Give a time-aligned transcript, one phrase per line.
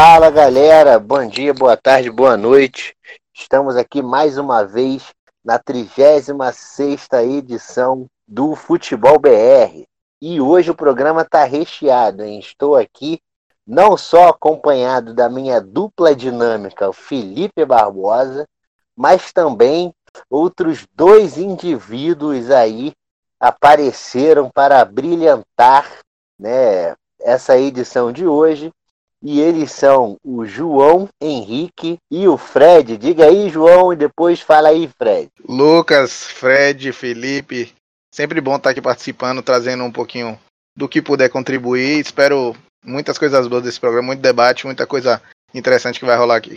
[0.00, 2.96] Fala galera, bom dia, boa tarde, boa noite.
[3.34, 5.12] Estamos aqui mais uma vez
[5.44, 6.28] na 36
[7.24, 9.82] edição do Futebol BR.
[10.22, 12.38] E hoje o programa está recheado, hein?
[12.38, 13.18] Estou aqui
[13.66, 18.46] não só acompanhado da minha dupla dinâmica, o Felipe Barbosa,
[18.96, 19.92] mas também
[20.30, 22.92] outros dois indivíduos aí
[23.40, 25.90] apareceram para brilhantar
[26.38, 28.72] né, essa edição de hoje.
[29.22, 32.96] E eles são o João Henrique e o Fred.
[32.96, 35.28] Diga aí, João, e depois fala aí, Fred.
[35.48, 37.74] Lucas, Fred, Felipe,
[38.14, 40.38] sempre bom estar aqui participando, trazendo um pouquinho
[40.76, 41.98] do que puder contribuir.
[41.98, 42.54] Espero
[42.84, 45.20] muitas coisas boas desse programa, muito debate, muita coisa
[45.52, 46.54] interessante que vai rolar aqui.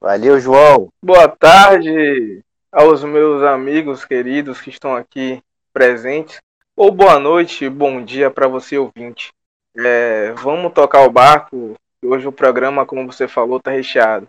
[0.00, 0.88] Valeu, João.
[1.02, 5.40] Boa tarde aos meus amigos queridos que estão aqui
[5.72, 6.38] presentes.
[6.76, 9.30] Ou boa noite, bom dia para você ouvinte.
[9.78, 11.74] É, vamos tocar o barco.
[12.04, 14.28] Hoje o programa, como você falou, tá recheado.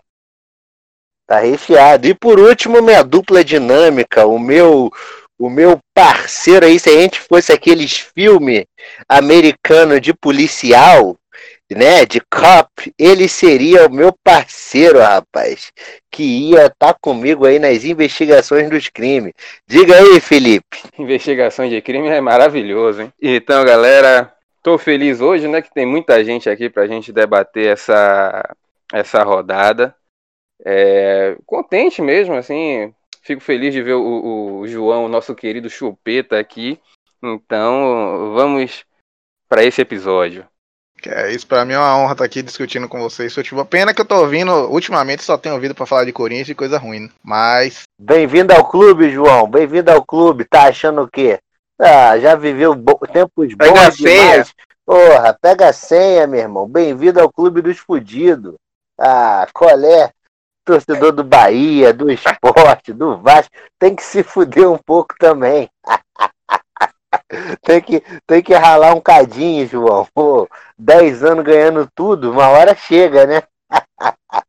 [1.28, 2.08] Tá recheado.
[2.08, 4.92] E por último, minha dupla dinâmica, o meu
[5.39, 8.66] o meu parceiro aí, se a gente fosse aqueles filmes
[9.08, 11.16] americanos de policial,
[11.70, 15.72] né, de cop, ele seria o meu parceiro, rapaz,
[16.09, 19.34] que ia estar tá comigo aí nas investigações dos crimes.
[19.67, 20.80] Diga aí, Felipe.
[20.98, 23.14] Investigação de crime é maravilhoso, hein?
[23.22, 24.34] Então, galera,
[24.68, 28.54] Estou feliz hoje, né, que tem muita gente aqui para a gente debater essa,
[28.92, 29.96] essa rodada.
[30.66, 36.38] É, contente mesmo, assim, fico feliz de ver o, o João, o nosso querido Chupeta
[36.38, 36.78] aqui.
[37.23, 38.84] Então, vamos
[39.48, 40.45] para esse episódio.
[41.06, 43.34] É, isso para mim é uma honra estar aqui discutindo com vocês.
[43.34, 46.56] Tipo, pena que eu tô ouvindo, ultimamente só tenho ouvido para falar de Corinthians e
[46.56, 47.10] coisa ruim, né?
[47.23, 47.84] mas...
[47.98, 50.44] Bem-vindo ao clube, João, bem-vindo ao clube.
[50.44, 51.39] Tá achando o quê?
[51.80, 54.54] Ah, já viveu bo tempos bons pega demais.
[54.83, 56.67] Porra, pega a senha, meu irmão.
[56.67, 58.55] Bem-vindo ao Clube dos Fudidos.
[58.99, 60.11] Ah, colé,
[60.66, 65.70] torcedor do Bahia, do esporte, do Vasco, tem que se fuder um pouco também.
[67.61, 70.08] tem, que, tem que ralar um cadinho, João.
[70.16, 73.43] Pô, dez anos ganhando tudo, uma hora chega, né?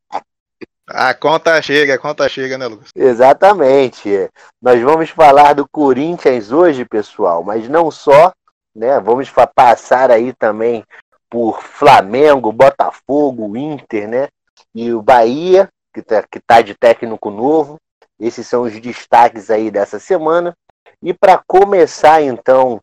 [1.00, 2.90] A conta chega, a conta chega, né, Lucas?
[2.92, 4.28] Exatamente.
[4.60, 8.32] Nós vamos falar do Corinthians hoje, pessoal, mas não só,
[8.74, 8.98] né?
[8.98, 10.84] Vamos passar aí também
[11.30, 14.28] por Flamengo, Botafogo, Inter, né?
[14.74, 17.76] E o Bahia, que tá, que tá de técnico novo.
[18.18, 20.52] Esses são os destaques aí dessa semana.
[21.00, 22.80] E para começar, então,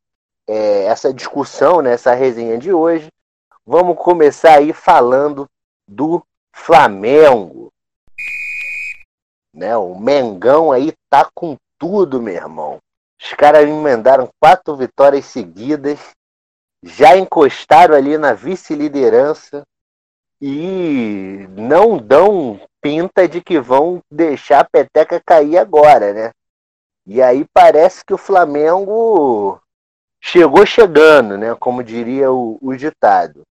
[0.47, 3.09] é, essa discussão, né, essa resenha de hoje,
[3.65, 5.45] vamos começar aí falando
[5.85, 7.73] do Flamengo.
[9.55, 9.75] Né?
[9.77, 12.79] O Mengão aí tá com tudo, meu irmão.
[13.19, 15.97] Os caras emendaram quatro vitórias seguidas,
[16.83, 19.63] já encostaram ali na vice-liderança
[20.41, 26.31] e não dão pinta de que vão deixar a peteca cair agora, né?
[27.07, 29.59] E aí parece que o Flamengo
[30.21, 31.55] chegou chegando, né?
[31.55, 33.43] Como diria o, o ditado.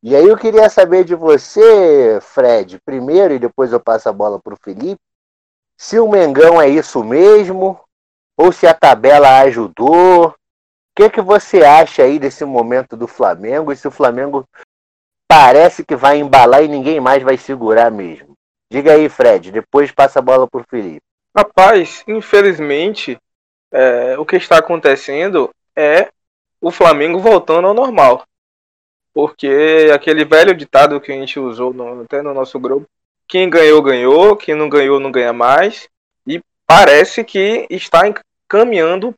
[0.00, 4.38] E aí eu queria saber de você, Fred, primeiro, e depois eu passo a bola
[4.38, 5.00] para o Felipe
[5.76, 7.80] se o Mengão é isso mesmo,
[8.36, 10.28] ou se a tabela ajudou.
[10.28, 10.34] O
[10.96, 14.46] que, que você acha aí desse momento do Flamengo e se o Flamengo
[15.28, 18.34] parece que vai embalar e ninguém mais vai segurar mesmo?
[18.70, 21.02] Diga aí, Fred, depois passa a bola para o Felipe.
[21.36, 23.18] Rapaz, infelizmente,
[23.72, 26.08] é, o que está acontecendo é
[26.60, 28.24] o Flamengo voltando ao normal.
[29.12, 32.86] Porque aquele velho ditado que a gente usou no, até no nosso grupo,
[33.26, 34.36] quem ganhou, ganhou.
[34.36, 35.88] Quem não ganhou, não ganha mais.
[36.26, 38.02] E parece que está
[38.48, 39.14] caminhando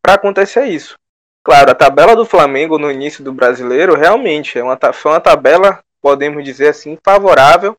[0.00, 0.96] para acontecer isso.
[1.44, 5.82] Claro, a tabela do Flamengo no início do brasileiro realmente é uma, foi uma tabela,
[6.00, 7.76] podemos dizer assim, favorável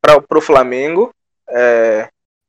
[0.00, 1.14] para o Flamengo.
[1.48, 2.08] É,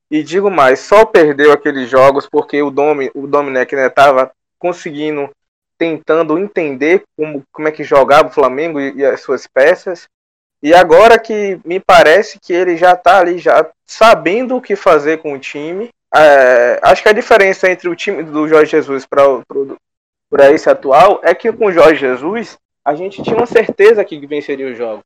[0.10, 5.30] e digo mais, só perdeu aqueles jogos porque o, Domi, o Domenech estava né, conseguindo,
[5.78, 10.08] tentando entender como, como é que jogava o Flamengo e, e as suas peças.
[10.62, 15.20] E agora que me parece que ele já está ali, já sabendo o que fazer
[15.20, 15.90] com o time.
[16.14, 21.34] É, acho que a diferença entre o time do Jorge Jesus para esse atual é
[21.34, 25.04] que com o Jorge Jesus a gente tinha uma certeza que venceria o jogo.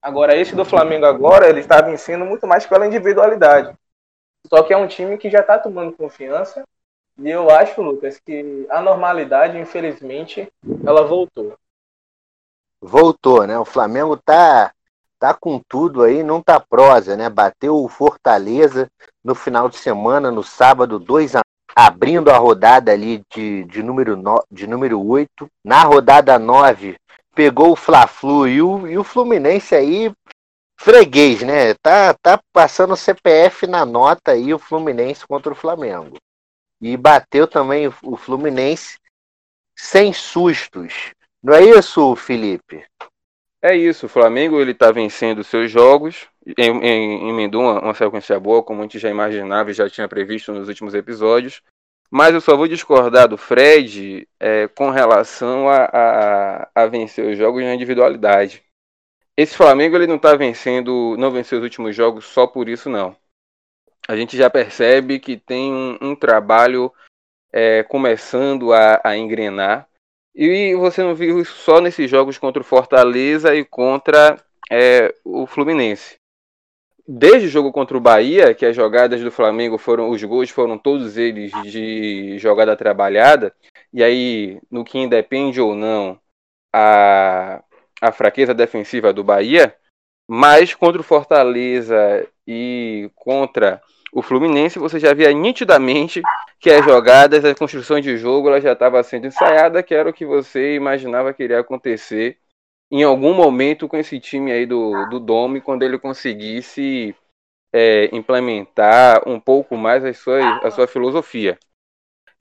[0.00, 3.74] Agora, esse do Flamengo agora, ele está vencendo muito mais pela individualidade.
[4.46, 6.62] Só que é um time que já está tomando confiança.
[7.18, 10.52] E eu acho, Lucas, que a normalidade, infelizmente,
[10.86, 11.56] ela voltou.
[12.82, 13.58] Voltou, né?
[13.58, 14.73] O Flamengo tá
[15.24, 17.30] tá com tudo aí, não tá prosa, né?
[17.30, 18.90] Bateu o Fortaleza
[19.24, 21.40] no final de semana, no sábado, 2 a
[21.74, 25.48] abrindo a rodada ali de, de, número no, de número 8.
[25.64, 26.96] Na rodada 9,
[27.34, 30.12] pegou o Fla-Flu e o, e o Fluminense aí
[30.78, 31.72] freguês, né?
[31.82, 36.18] Tá, tá passando CPF na nota aí o Fluminense contra o Flamengo.
[36.82, 38.98] E bateu também o Fluminense
[39.74, 41.12] sem sustos.
[41.42, 42.84] Não é isso, Felipe?
[43.66, 48.80] É isso, o Flamengo ele está vencendo seus jogos, emendou uma, uma sequência boa, como
[48.80, 51.62] a gente já imaginava e já tinha previsto nos últimos episódios.
[52.10, 57.38] Mas eu só vou discordar do Fred é, com relação a, a, a, vencer os
[57.38, 58.62] jogos na individualidade.
[59.34, 63.16] Esse Flamengo ele não está vencendo, não venceu os últimos jogos só por isso não.
[64.06, 66.92] A gente já percebe que tem um, um trabalho
[67.50, 69.88] é, começando a, a engrenar.
[70.34, 74.36] E você não viu isso só nesses jogos contra o Fortaleza e contra
[74.70, 76.16] é, o Fluminense.
[77.06, 80.78] Desde o jogo contra o Bahia, que as jogadas do Flamengo foram, os gols foram
[80.78, 83.54] todos eles de jogada trabalhada,
[83.92, 86.18] e aí, no que independe ou não,
[86.74, 87.62] a,
[88.00, 89.76] a fraqueza defensiva do Bahia,
[90.26, 93.82] mas contra o Fortaleza e contra
[94.14, 96.22] o Fluminense, você já via nitidamente
[96.60, 100.12] que as jogadas, a construção de jogo, ela já estava sendo ensaiada, que era o
[100.12, 102.38] que você imaginava que iria acontecer
[102.92, 107.12] em algum momento com esse time aí do, do Dome, quando ele conseguisse
[107.72, 111.58] é, implementar um pouco mais a sua, a sua filosofia.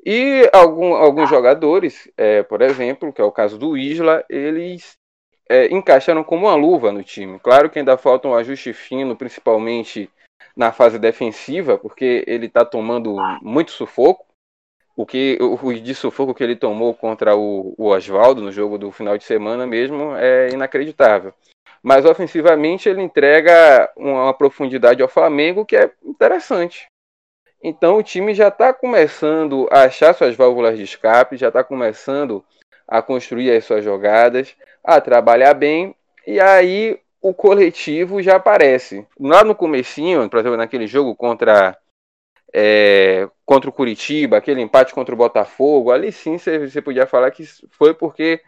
[0.06, 4.96] E algum, alguns jogadores, é, por exemplo, que é o caso do Isla, eles
[5.50, 7.40] é, encaixaram como uma luva no time.
[7.40, 10.08] Claro que ainda falta um ajuste fino, principalmente
[10.56, 14.26] na fase defensiva, porque ele está tomando muito sufoco.
[14.96, 18.92] O que o de sufoco que ele tomou contra o, o Oswaldo no jogo do
[18.92, 21.34] final de semana mesmo é inacreditável.
[21.82, 26.86] Mas ofensivamente ele entrega uma profundidade ao Flamengo que é interessante.
[27.64, 32.44] Então o time já está começando a achar suas válvulas de escape, já está começando
[32.88, 35.96] a construir as suas jogadas, a trabalhar bem,
[36.28, 39.08] e aí o coletivo já aparece.
[39.18, 41.76] Lá no comecinho, por exemplo, naquele jogo contra
[42.54, 47.46] é, contra o Curitiba, aquele empate contra o Botafogo, ali sim você podia falar que
[47.72, 48.42] foi porque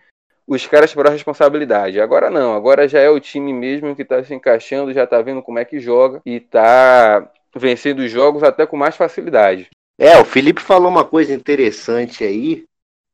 [0.46, 2.02] os caras tiveram a responsabilidade.
[2.02, 5.42] Agora não, agora já é o time mesmo que está se encaixando, já está vendo
[5.42, 9.70] como é que joga e está vencendo os jogos até com mais facilidade.
[9.98, 12.66] É, o Felipe falou uma coisa interessante aí,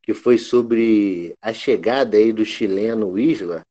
[0.01, 3.61] que foi sobre a chegada aí do chileno Isla.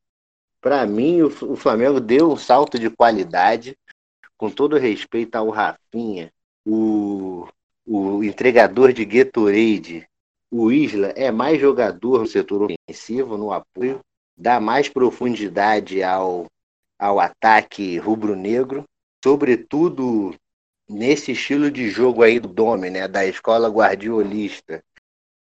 [0.60, 3.76] Para mim, o Flamengo deu um salto de qualidade,
[4.36, 6.32] com todo respeito ao Rafinha,
[6.66, 7.48] o,
[7.86, 10.06] o entregador de Gatorade,
[10.50, 14.00] o Isla, é mais jogador no setor ofensivo, no apoio,
[14.36, 16.46] dá mais profundidade ao,
[16.98, 18.84] ao ataque rubro-negro,
[19.22, 20.34] sobretudo
[20.88, 24.82] nesse estilo de jogo aí do Dome, né, da escola guardiolista,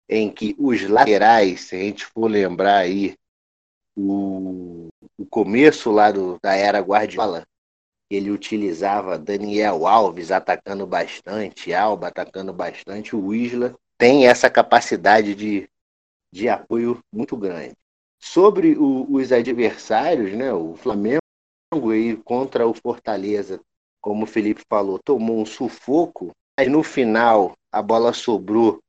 [0.08, 3.16] em que os laterais, se a gente for lembrar aí,
[3.96, 4.88] o,
[5.24, 7.48] o começo lá do, da era Guardiola,
[8.12, 15.70] ele utilizava Daniel Alves atacando bastante, Alba atacando bastante, o Isla tem essa capacidade de,
[16.30, 17.74] de apoio muito grande.
[18.20, 21.22] Sobre o, os adversários, né, o Flamengo
[21.90, 23.62] aí contra o Fortaleza,
[24.02, 28.80] como o Felipe falou, tomou um sufoco, mas no final a bola sobrou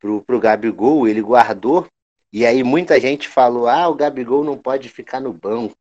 [0.00, 1.86] pro, pro Gabigol, ele guardou,
[2.32, 5.76] e aí muita gente falou, ah, o Gabigol não pode ficar no banco.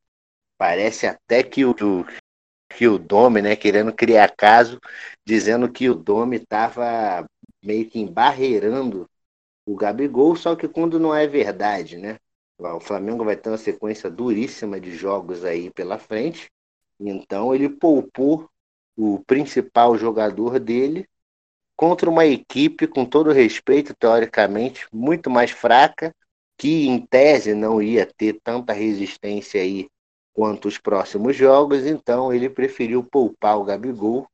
[0.58, 1.76] Parece até que o,
[2.70, 4.80] que o Dome, né, querendo criar caso,
[5.26, 7.26] dizendo que o Dome estava
[7.64, 9.10] meio que embarreirando
[9.66, 12.18] o Gabigol, só que quando não é verdade, né?
[12.60, 16.50] O Flamengo vai ter uma sequência duríssima de jogos aí pela frente,
[17.00, 18.50] então ele poupou
[18.96, 21.08] o principal jogador dele
[21.76, 26.14] contra uma equipe, com todo respeito, teoricamente, muito mais fraca,
[26.58, 29.88] que em tese não ia ter tanta resistência aí
[30.34, 34.28] quanto os próximos jogos, então ele preferiu poupar o Gabigol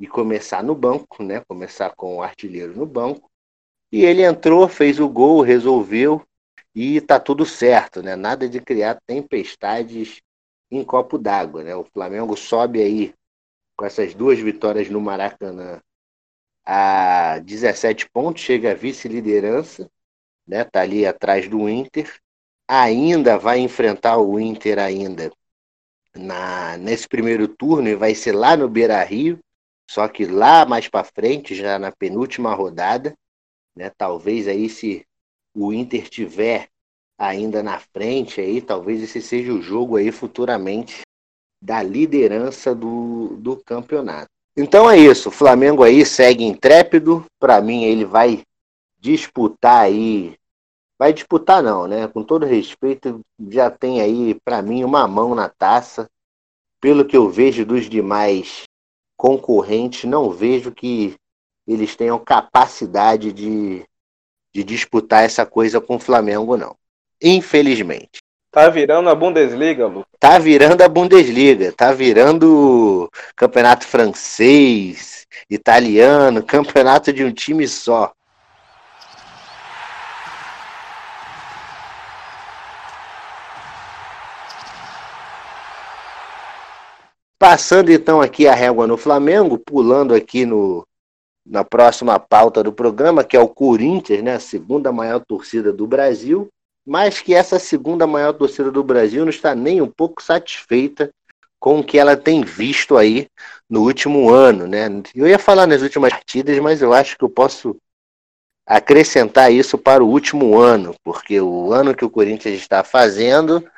[0.00, 1.42] e começar no banco, né?
[1.46, 3.30] Começar com o artilheiro no banco.
[3.92, 6.22] E ele entrou, fez o gol, resolveu
[6.74, 8.16] e tá tudo certo, né?
[8.16, 10.22] Nada de criar tempestades
[10.70, 11.76] em copo d'água, né?
[11.76, 13.14] O Flamengo sobe aí
[13.76, 15.80] com essas duas vitórias no Maracanã
[16.64, 19.90] a 17 pontos, chega a vice-liderança,
[20.46, 20.64] né?
[20.64, 22.18] Tá ali atrás do Inter.
[22.66, 25.30] Ainda vai enfrentar o Inter ainda
[26.16, 29.38] na, nesse primeiro turno e vai ser lá no Beira Rio,
[29.90, 33.14] só que lá mais para frente, já na penúltima rodada,
[33.74, 35.04] né, talvez aí se
[35.54, 36.68] o Inter tiver
[37.18, 41.02] ainda na frente aí, talvez esse seja o jogo aí futuramente
[41.60, 44.28] da liderança do, do campeonato.
[44.56, 48.42] Então é isso, o Flamengo aí segue intrépido, para mim ele vai
[48.98, 50.36] disputar aí
[51.02, 52.06] vai disputar não, né?
[52.06, 56.08] Com todo respeito, já tem aí para mim uma mão na taça.
[56.80, 58.62] Pelo que eu vejo dos demais
[59.16, 61.16] concorrentes, não vejo que
[61.66, 63.84] eles tenham capacidade de,
[64.54, 66.76] de disputar essa coisa com o Flamengo, não.
[67.20, 68.20] Infelizmente.
[68.52, 70.06] Tá virando a Bundesliga, Lu.
[70.20, 78.12] Tá virando a Bundesliga, tá virando campeonato francês, italiano, campeonato de um time só.
[87.42, 90.86] Passando então aqui a régua no Flamengo, pulando aqui no,
[91.44, 95.84] na próxima pauta do programa, que é o Corinthians, né, a segunda maior torcida do
[95.84, 96.46] Brasil,
[96.86, 101.10] mas que essa segunda maior torcida do Brasil não está nem um pouco satisfeita
[101.58, 103.26] com o que ela tem visto aí
[103.68, 104.86] no último ano, né?
[105.12, 107.74] Eu ia falar nas últimas partidas, mas eu acho que eu posso
[108.64, 113.68] acrescentar isso para o último ano, porque o ano que o Corinthians está fazendo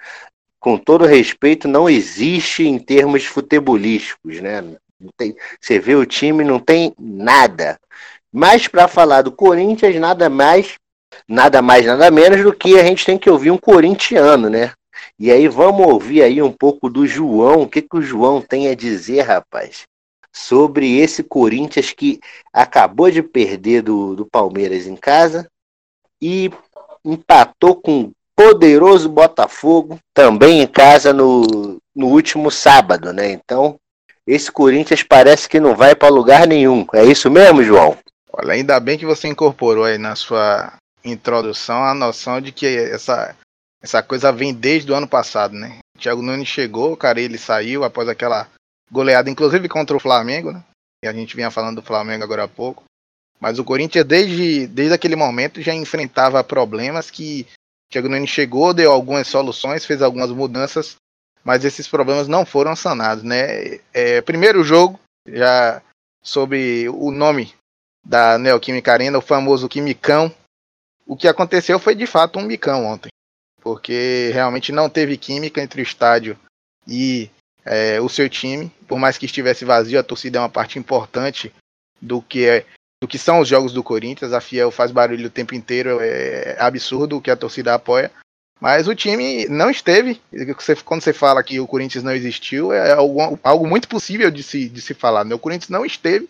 [0.64, 4.64] com todo respeito, não existe em termos futebolísticos, né?
[5.14, 7.78] Tem, você vê o time, não tem nada.
[8.32, 10.76] Mas para falar do Corinthians, nada mais,
[11.28, 14.72] nada mais, nada menos do que a gente tem que ouvir um corintiano, né?
[15.18, 18.68] E aí vamos ouvir aí um pouco do João, o que, que o João tem
[18.68, 19.82] a dizer, rapaz,
[20.32, 22.18] sobre esse Corinthians que
[22.50, 25.46] acabou de perder do, do Palmeiras em casa
[26.22, 26.50] e
[27.04, 33.30] empatou com poderoso Botafogo, também em casa no, no último sábado, né?
[33.30, 33.76] Então,
[34.26, 36.86] esse Corinthians parece que não vai para lugar nenhum.
[36.94, 37.96] É isso mesmo, João?
[38.32, 40.72] Olha, ainda bem que você incorporou aí na sua
[41.04, 43.36] introdução a noção de que essa,
[43.82, 45.78] essa coisa vem desde o ano passado, né?
[45.96, 48.48] O Thiago Nunes chegou, cara, ele saiu após aquela
[48.90, 50.64] goleada, inclusive contra o Flamengo, né?
[51.04, 52.84] E a gente vinha falando do Flamengo agora há pouco.
[53.38, 57.46] Mas o Corinthians, desde, desde aquele momento, já enfrentava problemas que
[57.90, 60.96] Thiago Nunes chegou, deu algumas soluções, fez algumas mudanças,
[61.44, 63.80] mas esses problemas não foram sanados, né?
[63.92, 65.82] É, primeiro jogo, já
[66.22, 67.54] sobre o nome
[68.04, 70.34] da Neoquímica Arena, o famoso Quimicão.
[71.06, 73.10] O que aconteceu foi de fato um micão ontem,
[73.60, 76.38] porque realmente não teve química entre o estádio
[76.88, 77.30] e
[77.64, 78.70] é, o seu time.
[78.88, 81.52] Por mais que estivesse vazio, a torcida é uma parte importante
[82.00, 82.66] do que é
[83.04, 84.32] do que são os jogos do Corinthians.
[84.32, 88.10] A Fiel faz barulho o tempo inteiro, é absurdo o que a torcida apoia.
[88.58, 90.22] Mas o time não esteve.
[90.86, 94.70] Quando você fala que o Corinthians não existiu, é algo, algo muito possível de se,
[94.70, 95.22] de se falar.
[95.22, 95.34] Né?
[95.34, 96.28] O Corinthians não esteve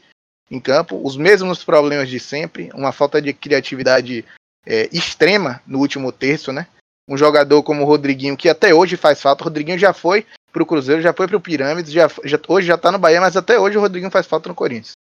[0.51, 4.25] em campo, os mesmos problemas de sempre, uma falta de criatividade
[4.67, 6.67] é, extrema no último terço, né?
[7.09, 9.43] Um jogador como o Rodriguinho, que até hoje faz falta.
[9.43, 12.91] O Rodriguinho já foi pro Cruzeiro, já foi pro Pirâmides, já, já, hoje já tá
[12.91, 14.94] no Bahia, mas até hoje o Rodriguinho faz falta no Corinthians.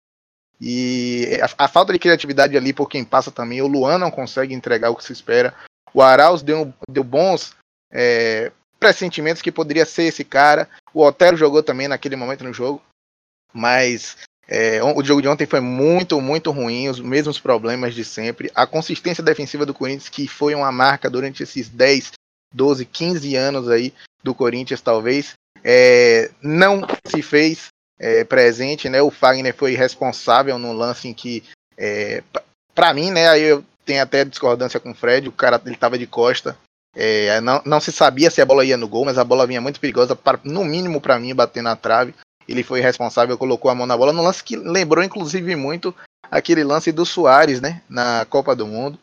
[0.64, 3.60] E a, a, falta de criatividade ali por quem passa também.
[3.60, 5.52] O Luan não consegue entregar o que se espera.
[5.92, 7.52] O Arauz deu, deu bons
[7.90, 10.68] é, pressentimentos que poderia ser esse cara.
[10.94, 12.80] O Otero jogou também naquele momento no jogo.
[13.52, 14.16] Mas
[14.46, 16.88] é, o jogo de ontem foi muito, muito ruim.
[16.88, 18.48] Os mesmos problemas de sempre.
[18.54, 22.12] A consistência defensiva do Corinthians, que foi uma marca durante esses 10,
[22.54, 23.92] 12, 15 anos aí
[24.22, 25.32] do Corinthians, talvez,
[25.64, 29.00] é, não se fez é, presente, né?
[29.02, 31.42] O Fagner foi responsável no lance em que,
[31.76, 32.22] é,
[32.74, 33.28] para mim, né?
[33.28, 36.56] Aí eu tenho até discordância com o Fred, o cara ele tava de costa.
[36.94, 39.60] É, não, não se sabia se a bola ia no gol, mas a bola vinha
[39.60, 42.14] muito perigosa, para, no mínimo para mim, bater na trave.
[42.46, 45.94] Ele foi responsável, colocou a mão na bola, no lance que lembrou inclusive muito
[46.30, 47.82] aquele lance do Soares, né?
[47.88, 48.98] Na Copa do Mundo.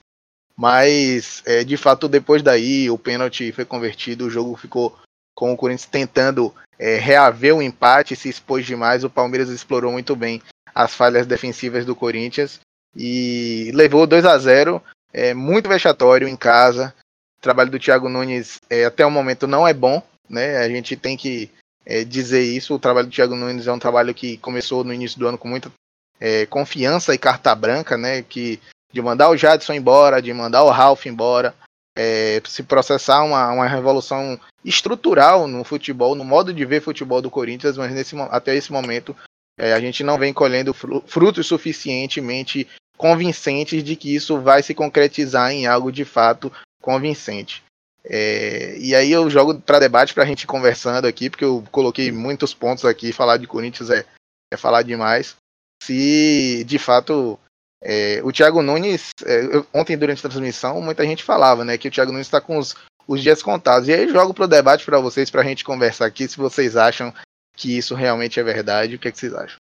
[0.58, 4.98] Mas, é, de fato, depois daí o pênalti foi convertido, o jogo ficou
[5.40, 9.06] com o Corinthians tentando é, reaver o empate, se expôs demais.
[9.06, 10.42] O Palmeiras explorou muito bem
[10.76, 12.60] as falhas defensivas do Corinthians
[12.94, 16.94] e levou 2 a 0 é, muito vexatório em casa.
[17.38, 20.58] O trabalho do Thiago Nunes é, até o momento não é bom, né?
[20.58, 21.50] A gente tem que
[21.86, 22.76] é, dizer isso.
[22.76, 25.48] O trabalho do Thiago Nunes é um trabalho que começou no início do ano com
[25.48, 25.72] muita
[26.20, 28.24] é, confiança e carta branca, né?
[28.24, 28.60] Que
[28.92, 31.56] de mandar o Jadson embora, de mandar o Ralph embora,
[32.02, 37.30] é, se processar uma, uma revolução estrutural no futebol, no modo de ver futebol do
[37.30, 39.14] Corinthians, mas nesse, até esse momento
[39.58, 42.66] é, a gente não vem colhendo frutos suficientemente
[42.96, 46.50] convincentes de que isso vai se concretizar em algo de fato
[46.82, 47.62] convincente.
[48.06, 52.14] É, e aí eu jogo para debate para a gente conversando aqui, porque eu coloquei
[52.14, 54.06] muitos pontos aqui, falar de Corinthians é,
[54.54, 55.36] é falar demais.
[55.84, 57.38] Se de fato
[57.82, 59.42] é, o Thiago Nunes, é,
[59.74, 62.76] ontem durante a transmissão, muita gente falava né, que o Thiago Nunes está com os,
[63.08, 63.88] os, dias contados.
[63.88, 66.76] E aí jogo para o debate para vocês, para a gente conversar aqui, se vocês
[66.76, 67.14] acham
[67.56, 69.58] que isso realmente é verdade, o que, é que vocês acham?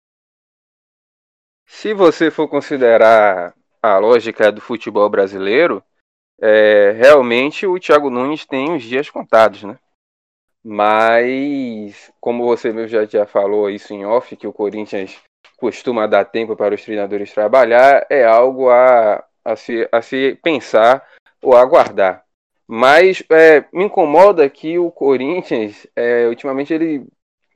[1.67, 5.83] Se você for considerar a lógica do futebol brasileiro,
[6.41, 9.79] é, realmente o Thiago Nunes tem os dias contados, né?
[10.65, 15.17] Mas, como você mesmo já, já falou isso em off, que o Corinthians
[15.59, 21.07] costuma dar tempo para os treinadores trabalhar, é algo a, a, se, a se pensar
[21.43, 22.25] ou aguardar.
[22.67, 27.07] Mas é, me incomoda que o Corinthians, é, ultimamente, ele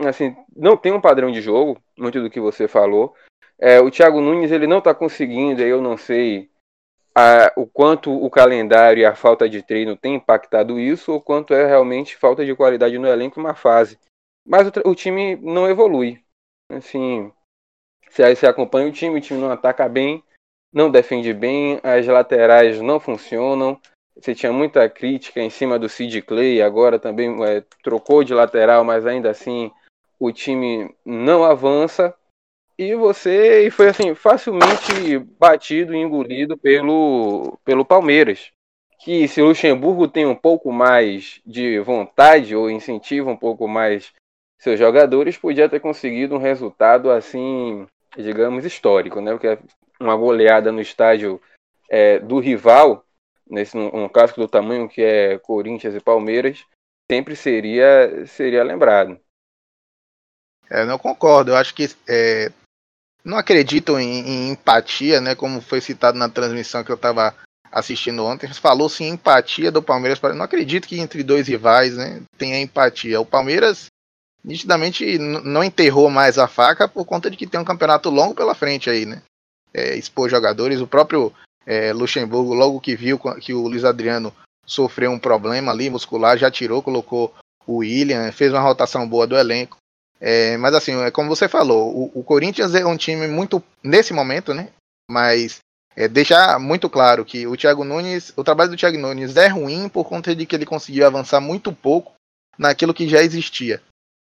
[0.00, 3.14] assim, não tem um padrão de jogo, muito do que você falou.
[3.58, 6.50] É, o Thiago Nunes ele não está conseguindo, eu não sei
[7.14, 11.54] a, o quanto o calendário e a falta de treino tem impactado isso, ou quanto
[11.54, 13.98] é realmente falta de qualidade no elenco uma fase.
[14.44, 16.20] Mas o, o time não evolui.
[16.70, 17.30] Assim,
[18.12, 20.22] você, você acompanha o time, o time não ataca bem,
[20.70, 23.80] não defende bem, as laterais não funcionam.
[24.14, 28.84] Você tinha muita crítica em cima do Sid Clay, agora também é, trocou de lateral,
[28.84, 29.70] mas ainda assim
[30.20, 32.14] o time não avança
[32.78, 38.50] e você e foi assim facilmente batido e engolido pelo pelo Palmeiras
[39.00, 44.12] que se o Luxemburgo tem um pouco mais de vontade ou incentiva um pouco mais
[44.58, 49.58] seus jogadores podia ter conseguido um resultado assim digamos histórico né porque
[50.00, 51.40] uma goleada no estádio
[51.88, 53.04] é, do rival
[53.48, 56.64] nesse um, um clássico do tamanho que é Corinthians e Palmeiras
[57.10, 59.18] sempre seria seria lembrado
[60.72, 61.50] é, não concordo.
[61.50, 62.50] Eu acho que é,
[63.22, 65.34] não acreditam em, em, empatia, né?
[65.34, 67.34] Como foi citado na transmissão que eu estava
[67.70, 68.48] assistindo ontem.
[68.54, 70.18] Falou-se em empatia do Palmeiras.
[70.34, 73.20] Não acredito que entre dois rivais né, tenha empatia.
[73.20, 73.86] O Palmeiras
[74.44, 78.54] nitidamente não enterrou mais a faca por conta de que tem um campeonato longo pela
[78.54, 79.22] frente aí, né?
[79.72, 80.80] É, expor jogadores.
[80.80, 81.32] O próprio
[81.66, 84.34] é, Luxemburgo, logo que viu que o Luiz Adriano
[84.66, 87.34] sofreu um problema ali muscular, já tirou, colocou
[87.66, 89.76] o William, fez uma rotação boa do elenco.
[90.20, 94.12] É, mas assim, é como você falou, o, o, Corinthians é um time muito, nesse
[94.12, 94.68] momento, né?
[95.10, 95.58] Mas
[95.96, 99.88] é, deixar muito claro que o Thiago Nunes, o trabalho do Thiago Nunes é ruim
[99.88, 102.12] por conta de que ele conseguiu avançar muito pouco
[102.56, 103.82] naquilo que já existia.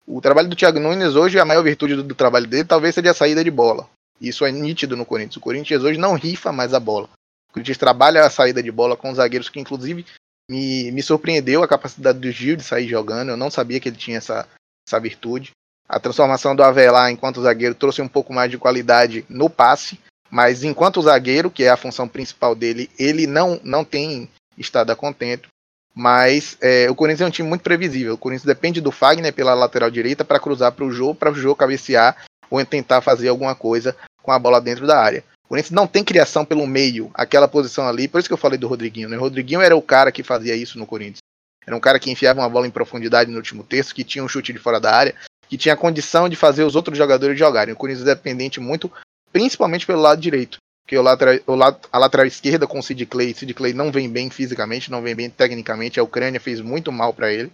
[0.08, 3.12] O trabalho do Thiago Nunes hoje, a maior virtude do, do trabalho dele talvez seja
[3.12, 3.90] a saída de bola.
[4.22, 5.38] Isso é nítido no Corinthians.
[5.38, 7.10] O Corinthians hoje não rifa mais a bola.
[7.50, 10.06] O Corinthians trabalha a saída de bola com zagueiros que, inclusive,
[10.50, 13.30] me, me surpreendeu a capacidade do Gil de sair jogando.
[13.30, 14.48] Eu não sabia que ele tinha essa,
[14.88, 15.52] essa virtude.
[15.88, 20.00] A transformação do Avelar enquanto zagueiro trouxe um pouco mais de qualidade no passe,
[20.32, 24.96] mas enquanto zagueiro, que é a função principal dele, ele não, não tem estado a
[24.96, 25.48] contento.
[25.96, 28.16] Mas é, o Corinthians é um time muito previsível.
[28.16, 31.36] O Corinthians depende do Fagner pela lateral direita para cruzar para o jogo, para o
[31.36, 32.18] jogo cabecear
[32.50, 35.24] ou tentar fazer alguma coisa com a bola dentro da área.
[35.46, 38.10] O Corinthians não tem criação pelo meio, aquela posição ali.
[38.10, 39.08] Por isso que eu falei do Rodriguinho.
[39.08, 39.16] Né?
[39.16, 41.20] O Rodriguinho era o cara que fazia isso no Corinthians.
[41.66, 44.28] Era um cara que enfiava uma bola em profundidade no último terço, que tinha um
[44.28, 45.16] chute de fora da área,
[45.48, 47.74] que tinha condição de fazer os outros jogadores jogarem.
[47.74, 48.92] O Corinthians é dependente muito,
[49.32, 50.58] principalmente pelo lado direito.
[50.86, 51.54] Porque o lateral, o
[51.92, 55.16] a lateral esquerda com o Sid Clay, Sid Clay não vem bem fisicamente, não vem
[55.16, 56.00] bem tecnicamente.
[56.00, 57.52] A Ucrânia fez muito mal para ele.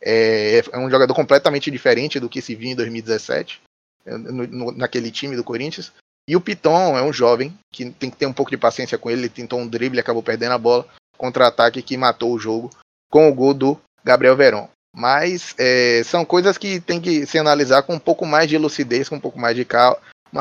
[0.00, 3.60] É, é, um jogador completamente diferente do que se viu em 2017,
[4.06, 5.90] é, no, no, naquele time do Corinthians.
[6.28, 9.10] E o Piton é um jovem que tem que ter um pouco de paciência com
[9.10, 9.22] ele.
[9.22, 10.86] Ele tentou um drible, acabou perdendo a bola.
[11.16, 12.70] Contra-ataque que matou o jogo
[13.10, 14.68] com o gol do Gabriel Verón.
[14.94, 19.08] Mas é, são coisas que tem que se analisar com um pouco mais de lucidez,
[19.08, 19.98] com um pouco mais de calma.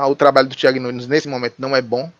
[0.07, 2.11] O trabalho do Thiago Nunes nesse momento não é bom.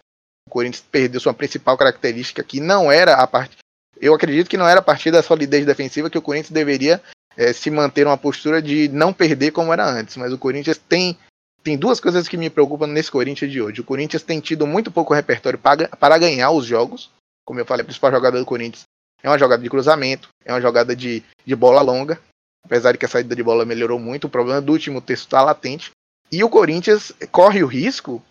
[0.47, 3.57] O Corinthians perdeu sua principal característica, que não era a parte.
[3.99, 7.03] Eu acredito que não era a partir da solidez defensiva que o Corinthians deveria
[7.35, 10.15] é, se manter uma postura de não perder como era antes.
[10.15, 11.17] Mas o Corinthians tem,
[11.61, 13.81] tem duas coisas que me preocupam nesse Corinthians de hoje.
[13.81, 17.11] O Corinthians tem tido muito pouco repertório para, para ganhar os jogos.
[17.45, 18.83] Como eu falei, a principal jogada do Corinthians
[19.21, 22.17] é uma jogada de cruzamento, é uma jogada de, de bola longa.
[22.63, 25.41] Apesar de que a saída de bola melhorou muito, o problema do último texto está
[25.41, 25.91] latente.
[26.31, 28.21] E o Corinthians corre o risco,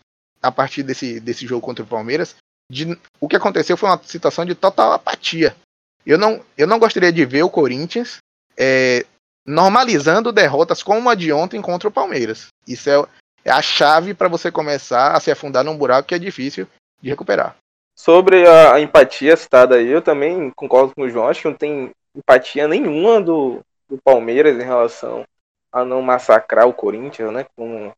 [0.42, 2.36] a partir desse, desse jogo contra o Palmeiras,
[2.70, 5.56] de o que aconteceu foi uma situação de total apatia.
[6.04, 8.18] Eu não, eu não gostaria de ver o Corinthians
[8.56, 9.04] é,
[9.46, 12.48] normalizando derrotas como a de ontem contra o Palmeiras.
[12.66, 13.04] Isso é,
[13.44, 16.66] é a chave para você começar a se afundar num buraco que é difícil
[17.00, 17.56] de recuperar.
[17.94, 21.54] Sobre a, a, empatia citada aí, eu também concordo com o João, acho que não
[21.54, 25.24] tem empatia nenhuma do, do Palmeiras em relação
[25.72, 27.46] a não massacrar o Corinthians, né?
[27.56, 27.92] Como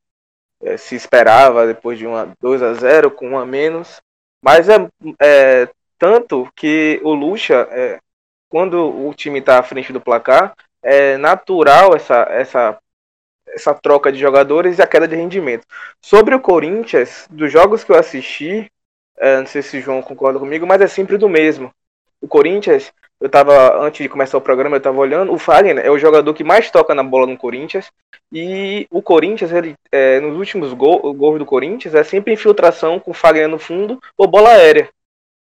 [0.63, 4.01] é, se esperava depois de uma 2 a 0 com um a menos.
[4.43, 4.89] Mas é,
[5.21, 5.69] é
[5.99, 7.99] tanto que o Lucha, é,
[8.49, 12.79] quando o time está à frente do placar, é natural essa, essa,
[13.49, 15.67] essa troca de jogadores e a queda de rendimento.
[16.01, 18.71] Sobre o Corinthians, dos jogos que eu assisti,
[19.17, 21.73] é, não sei se o João concorda comigo, mas é sempre do mesmo.
[22.21, 25.91] O Corinthians, eu tava, antes de começar o programa, eu tava olhando, o Fagner é
[25.91, 27.91] o jogador que mais toca na bola no Corinthians,
[28.33, 33.11] e o Corinthians, ele, é, nos últimos gol, gols do Corinthians, é sempre infiltração com
[33.11, 34.89] o Fagner no fundo ou bola aérea.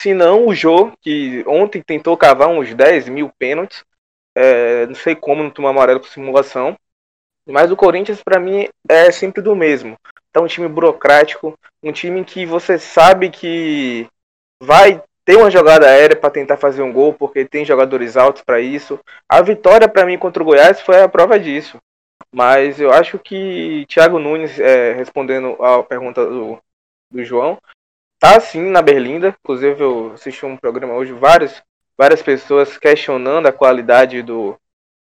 [0.01, 3.83] Se não, o Jô, que ontem tentou cavar uns 10 mil pênaltis.
[4.37, 6.77] É, não sei como não tomar amarelo por simulação.
[7.47, 9.97] Mas o Corinthians, para mim, é sempre do mesmo.
[10.29, 14.07] Então, um time burocrático, um time que você sabe que
[14.61, 18.61] vai ter uma jogada aérea para tentar fazer um gol, porque tem jogadores altos para
[18.61, 18.99] isso.
[19.27, 21.79] A vitória, para mim, contra o Goiás foi a prova disso.
[22.31, 26.59] Mas eu acho que Thiago Nunes, é, respondendo à pergunta do,
[27.09, 27.57] do João,
[28.19, 29.35] tá sim na Berlinda.
[29.43, 31.63] Inclusive, eu assisti um programa hoje, várias,
[31.97, 34.55] várias pessoas questionando a qualidade do,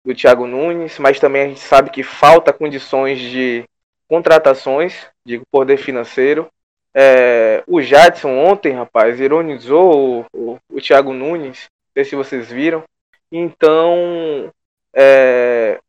[0.05, 3.63] do Thiago Nunes, mas também a gente sabe que falta condições de
[4.07, 6.47] contratações, de poder financeiro.
[6.93, 12.49] É, o Jadson ontem, rapaz, ironizou o, o, o Thiago Nunes, não sei se vocês
[12.49, 12.84] viram.
[13.32, 14.51] Então,
[14.93, 15.80] é,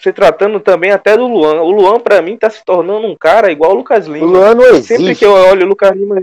[0.00, 1.62] se tratando também até do Luan.
[1.62, 4.26] O Luan, para mim, tá se tornando um cara igual o Lucas Lima.
[4.26, 4.96] O Luan não existe.
[4.96, 6.22] Sempre que eu olho o Lucas Lima.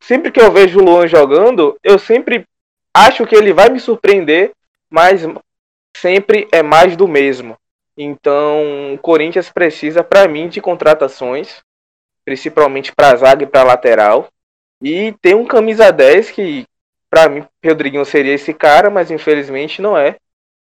[0.00, 2.46] Sempre que eu vejo o Luan jogando, eu sempre
[2.92, 4.52] acho que ele vai me surpreender,
[4.90, 5.26] mas
[5.96, 7.56] sempre é mais do mesmo.
[7.96, 11.62] Então, o Corinthians precisa, para mim, de contratações,
[12.24, 14.28] principalmente para zaga e para lateral.
[14.82, 16.66] E tem um camisa 10 que,
[17.10, 20.16] para mim, Rodriguinho seria esse cara, mas infelizmente não é.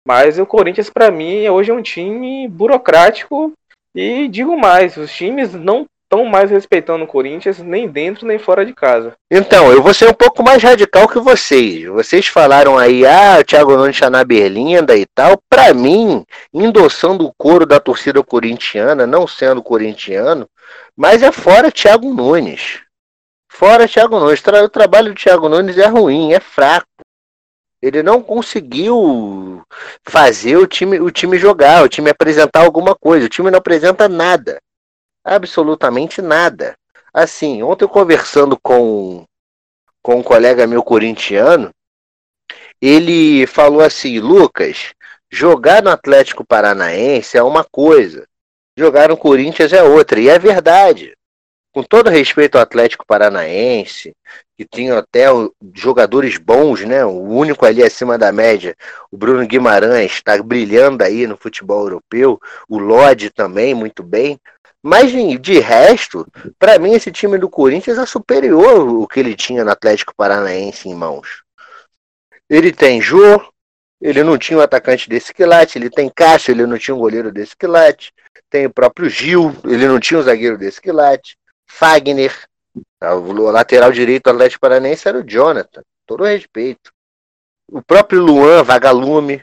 [0.06, 3.54] Mas o Corinthians, para mim, hoje é um time burocrático.
[3.94, 8.66] E digo mais, os times não estão mais respeitando o Corinthians, nem dentro nem fora
[8.66, 9.14] de casa.
[9.32, 11.86] Então, eu vou ser um pouco mais radical que vocês.
[11.86, 15.40] Vocês falaram aí, ah, o Thiago Nunes está na Berlinda e tal.
[15.50, 20.48] Para mim, endossando o coro da torcida corintiana, não sendo corintiano,
[20.96, 22.82] mas é fora Thiago Nunes.
[23.50, 24.40] Fora Thiago Nunes.
[24.40, 26.88] O trabalho do Thiago Nunes é ruim, é fraco.
[27.82, 29.64] Ele não conseguiu
[30.04, 33.26] fazer o time, o time jogar, o time apresentar alguma coisa.
[33.26, 34.62] O time não apresenta nada.
[35.24, 36.76] Absolutamente nada.
[37.14, 39.26] Assim, ontem eu conversando com,
[40.02, 41.72] com um colega meu corintiano,
[42.82, 44.94] ele falou assim: Lucas,
[45.30, 48.28] jogar no Atlético Paranaense é uma coisa,
[48.78, 50.20] jogar no Corinthians é outra.
[50.20, 51.14] E é verdade
[51.72, 54.14] com todo respeito ao Atlético Paranaense,
[54.58, 55.26] que tinha até
[55.74, 57.06] jogadores bons, né?
[57.06, 58.76] O único ali acima da média,
[59.10, 64.38] o Bruno Guimarães, está brilhando aí no futebol europeu, o Lodi também, muito bem.
[64.84, 66.28] Mas de resto,
[66.60, 70.90] para mim esse time do Corinthians é superior ao que ele tinha no Atlético Paranaense
[70.90, 71.44] em mãos.
[72.50, 73.42] Ele tem Jô,
[74.02, 77.32] ele não tinha um atacante desse quilate, ele tem Cássio, ele não tinha um goleiro
[77.32, 78.12] desse quilate,
[78.52, 81.38] tem o próprio Gil, ele não tinha um zagueiro desse quilate.
[81.66, 82.38] Fagner.
[83.00, 83.16] Tá?
[83.16, 85.82] O lateral direito do Atlético Paranense era o Jonathan.
[86.06, 86.92] Todo respeito.
[87.72, 89.42] O próprio Luan, vagalume.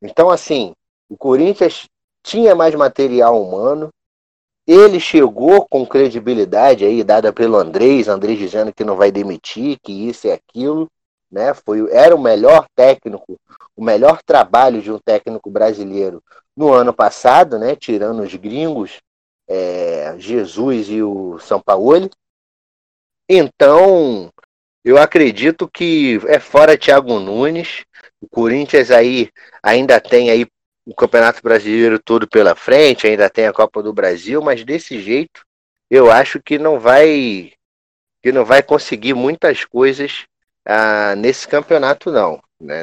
[0.00, 0.72] Então, assim,
[1.08, 1.86] o Corinthians
[2.22, 3.90] tinha mais material humano.
[4.66, 10.08] Ele chegou com credibilidade aí, dada pelo Andrés, Andrés dizendo que não vai demitir, que
[10.08, 10.90] isso e aquilo.
[11.30, 11.52] Né?
[11.52, 13.38] Foi, era o melhor técnico,
[13.76, 16.22] o melhor trabalho de um técnico brasileiro
[16.56, 17.74] no ano passado, né?
[17.76, 19.00] tirando os gringos,
[19.48, 22.08] é, Jesus e o São Paulo.
[23.28, 24.30] Então,
[24.84, 27.84] eu acredito que é fora Thiago Nunes.
[28.20, 29.30] O Corinthians aí
[29.62, 30.46] ainda tem aí
[30.86, 35.44] o Campeonato Brasileiro todo pela frente, ainda tem a Copa do Brasil, mas desse jeito
[35.90, 37.52] eu acho que não vai
[38.22, 40.26] que não vai conseguir muitas coisas
[40.66, 42.82] ah, nesse campeonato não, né?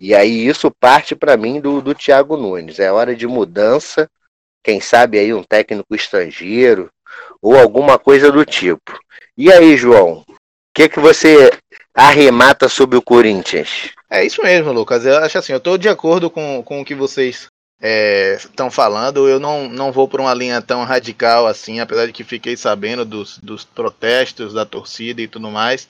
[0.00, 2.78] E aí isso parte para mim do, do Thiago Nunes.
[2.78, 4.08] É hora de mudança
[4.64, 6.88] quem sabe aí um técnico estrangeiro
[7.40, 8.98] ou alguma coisa do tipo.
[9.36, 10.36] E aí, João, o
[10.74, 11.52] que, que você
[11.92, 13.90] arremata sobre o Corinthians?
[14.08, 15.04] É isso mesmo, Lucas.
[15.04, 17.48] Eu acho assim, eu estou de acordo com, com o que vocês
[17.82, 19.28] estão é, falando.
[19.28, 23.04] Eu não, não vou por uma linha tão radical assim, apesar de que fiquei sabendo
[23.04, 25.88] dos, dos protestos da torcida e tudo mais.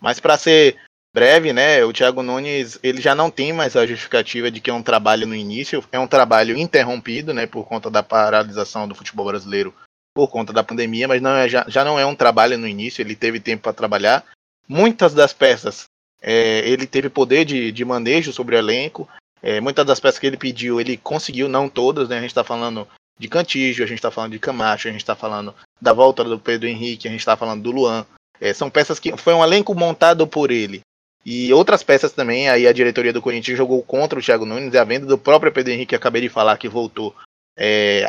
[0.00, 0.76] Mas para ser
[1.16, 1.82] breve, né?
[1.82, 5.26] O Thiago Nunes ele já não tem mais a justificativa de que é um trabalho
[5.26, 7.46] no início, é um trabalho interrompido, né?
[7.46, 9.72] Por conta da paralisação do futebol brasileiro
[10.14, 13.00] por conta da pandemia, mas não é, já, já não é um trabalho no início,
[13.00, 14.24] ele teve tempo para trabalhar.
[14.68, 15.84] Muitas das peças
[16.20, 19.08] é, ele teve poder de, de manejo sobre o elenco.
[19.42, 22.18] É, muitas das peças que ele pediu, ele conseguiu, não todas, né?
[22.18, 22.86] A gente está falando
[23.18, 26.38] de Cantígio, a gente está falando de Camacho, a gente está falando da volta do
[26.38, 28.04] Pedro Henrique, a gente está falando do Luan.
[28.38, 30.82] É, são peças que foi um elenco montado por ele.
[31.28, 34.78] E outras peças também, aí a diretoria do Corinthians jogou contra o Thiago Nunes e
[34.78, 37.12] a venda do próprio Pedro Henrique, que acabei de falar que voltou,
[37.58, 38.06] é,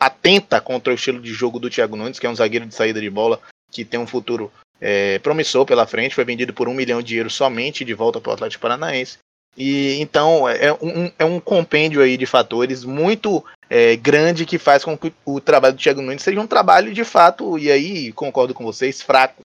[0.00, 3.02] atenta contra o estilo de jogo do Thiago Nunes, que é um zagueiro de saída
[3.02, 3.38] de bola
[3.70, 4.50] que tem um futuro
[4.80, 8.30] é, promissor pela frente, foi vendido por um milhão de euros somente de volta para
[8.30, 9.18] o Atlético Paranaense.
[9.54, 14.82] E então é um, é um compêndio aí de fatores muito é, grande que faz
[14.82, 18.54] com que o trabalho do Thiago Nunes seja um trabalho de fato, e aí concordo
[18.54, 19.45] com vocês, fraco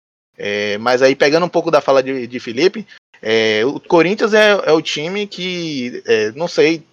[0.44, 2.88] É, mas aí, pegando um pouco da fala de, de Felipe,
[3.22, 6.84] é, o Corinthians é, é, o time que, é, não sei,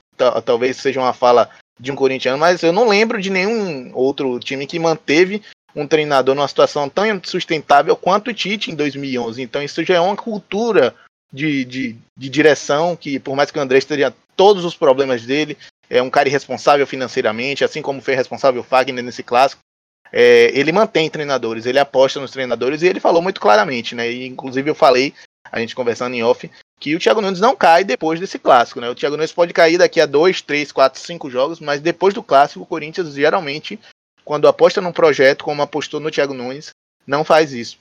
[0.45, 1.49] talvez seja uma fala
[1.81, 5.41] de um corintiano, mas eu não lembro de nenhum outro time que manteve
[5.75, 9.41] um treinador numa situação tão sustentável quanto o Tite em 2011.
[9.41, 10.95] Então isso já é uma cultura
[11.33, 15.57] de, de, de direção que, por mais que o André tenha todos os problemas dele,
[15.89, 19.63] é um cara irresponsável financeiramente, assim como foi responsável o Fagner nesse clássico.
[20.13, 24.11] É, ele mantém treinadores, ele aposta nos treinadores e ele falou muito claramente, né?
[24.11, 25.13] E, inclusive eu falei,
[25.51, 28.89] a gente conversando em off, que o Thiago Nunes não cai depois desse clássico, né?
[28.89, 32.23] O Thiago Nunes pode cair daqui a dois, três, quatro, cinco jogos, mas depois do
[32.23, 33.79] clássico, o Corinthians geralmente,
[34.25, 36.71] quando aposta num projeto, como apostou no Thiago Nunes,
[37.07, 37.79] não faz isso.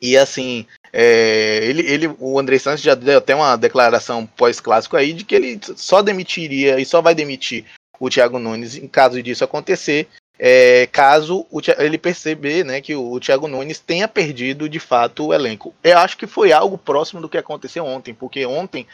[0.00, 5.12] E assim, é, ele, ele, o André Santos já deu até uma declaração pós-clássico aí
[5.12, 7.66] de que ele só demitiria e só vai demitir
[8.00, 13.18] o Thiago Nunes em caso disso acontecer, é, caso o, ele perceber né, que o,
[13.20, 15.74] Thiago Nunes tenha perdido de fato o elenco.
[15.82, 18.86] Eu acho que foi algo próximo do que aconteceu ontem, porque ontem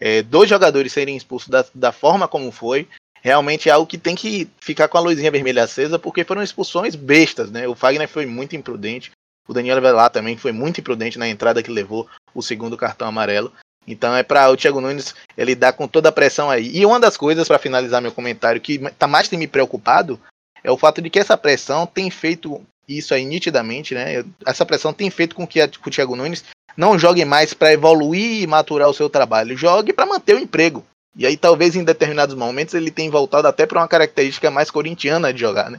[0.00, 2.88] é, dois jogadores serem expulsos da, da forma como foi,
[3.22, 6.94] realmente é algo que tem que ficar com a luzinha vermelha acesa, porque foram expulsões
[6.94, 7.66] bestas, né?
[7.66, 9.10] O Fagner foi muito imprudente,
[9.48, 13.52] o Daniel Velar também foi muito imprudente na entrada que levou o segundo cartão amarelo.
[13.86, 16.76] Então é para o Thiago Nunes ele dar com toda a pressão aí.
[16.76, 20.20] E uma das coisas para finalizar meu comentário que tá mais tem me preocupado
[20.66, 24.24] é o fato de que essa pressão tem feito isso aí nitidamente, né?
[24.44, 26.44] Essa pressão tem feito com que, o Thiago Nunes
[26.76, 30.84] não jogue mais para evoluir e maturar o seu trabalho, jogue para manter o emprego.
[31.16, 35.32] E aí talvez em determinados momentos ele tenha voltado até para uma característica mais corintiana
[35.32, 35.78] de jogar, né?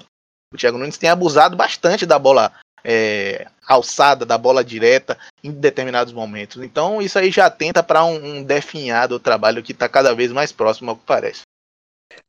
[0.54, 6.14] O Thiago Nunes tem abusado bastante da bola é, alçada, da bola direta em determinados
[6.14, 6.64] momentos.
[6.64, 10.54] Então isso aí já tenta para um, um definhado trabalho que está cada vez mais
[10.54, 11.42] próximo ao que parece.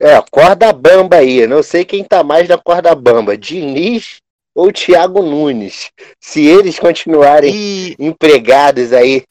[0.00, 1.46] É, corda bamba aí.
[1.46, 4.18] Não sei quem tá mais na corda bamba, Diniz
[4.54, 5.90] ou Thiago Nunes.
[6.20, 7.96] Se eles continuarem e...
[7.98, 9.22] empregados aí,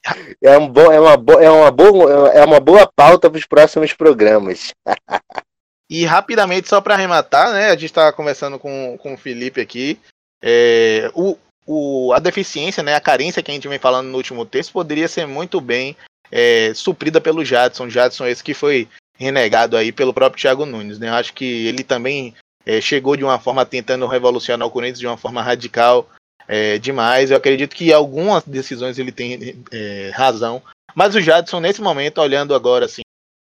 [0.41, 3.45] é, um bo, é, uma bo, é, uma boa, é uma boa pauta para os
[3.45, 4.71] próximos programas.
[5.89, 7.67] e rapidamente, só para arrematar, né?
[7.67, 9.99] A gente estava conversando com, com o Felipe aqui.
[10.41, 14.45] É, o, o, a deficiência, né, a carência que a gente vem falando no último
[14.45, 15.95] texto poderia ser muito bem
[16.31, 17.89] é, suprida pelo Jadson.
[17.89, 20.99] Jadson esse que foi renegado aí pelo próprio Thiago Nunes.
[20.99, 21.09] Né?
[21.09, 22.33] Eu acho que ele também
[22.65, 26.07] é, chegou de uma forma tentando revolucionar o Corinthians de uma forma radical
[26.47, 27.31] é, demais.
[27.31, 30.61] Eu acredito que algumas decisões ele tem é, razão.
[30.95, 33.01] Mas o Jadson, nesse momento, olhando agora, assim,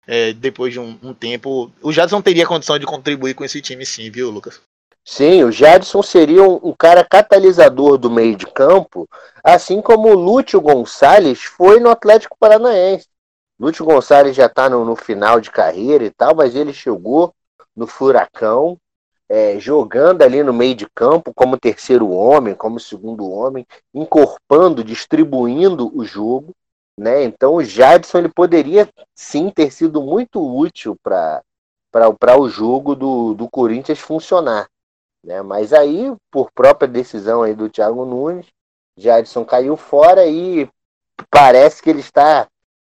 [0.07, 3.85] é, depois de um, um, tempo, o Jadson teria condição de contribuir com esse time,
[3.85, 4.61] sim, viu, Lucas?
[5.05, 9.09] Sim, o Jadson seria um, um, cara catalisador do meio de campo,
[9.43, 13.07] assim como o Lúcio Gonçalves foi no Atlético Paranaense.
[13.62, 17.33] Lúcio Gonçalves já está no, no, final de carreira e tal, mas ele chegou
[17.77, 18.77] no Furacão,
[19.29, 25.96] é, jogando ali no meio de campo como terceiro homem, como segundo homem, encorpando, distribuindo
[25.96, 26.53] o jogo.
[26.98, 27.22] Né?
[27.22, 31.40] Então o Jadson ele poderia sim ter sido muito útil para
[32.37, 34.66] o jogo do, do Corinthians funcionar.
[35.25, 35.40] Né?
[35.40, 38.46] Mas aí, por própria decisão aí do Thiago Nunes,
[38.98, 40.68] Jadson caiu fora e
[41.31, 42.48] parece que ele está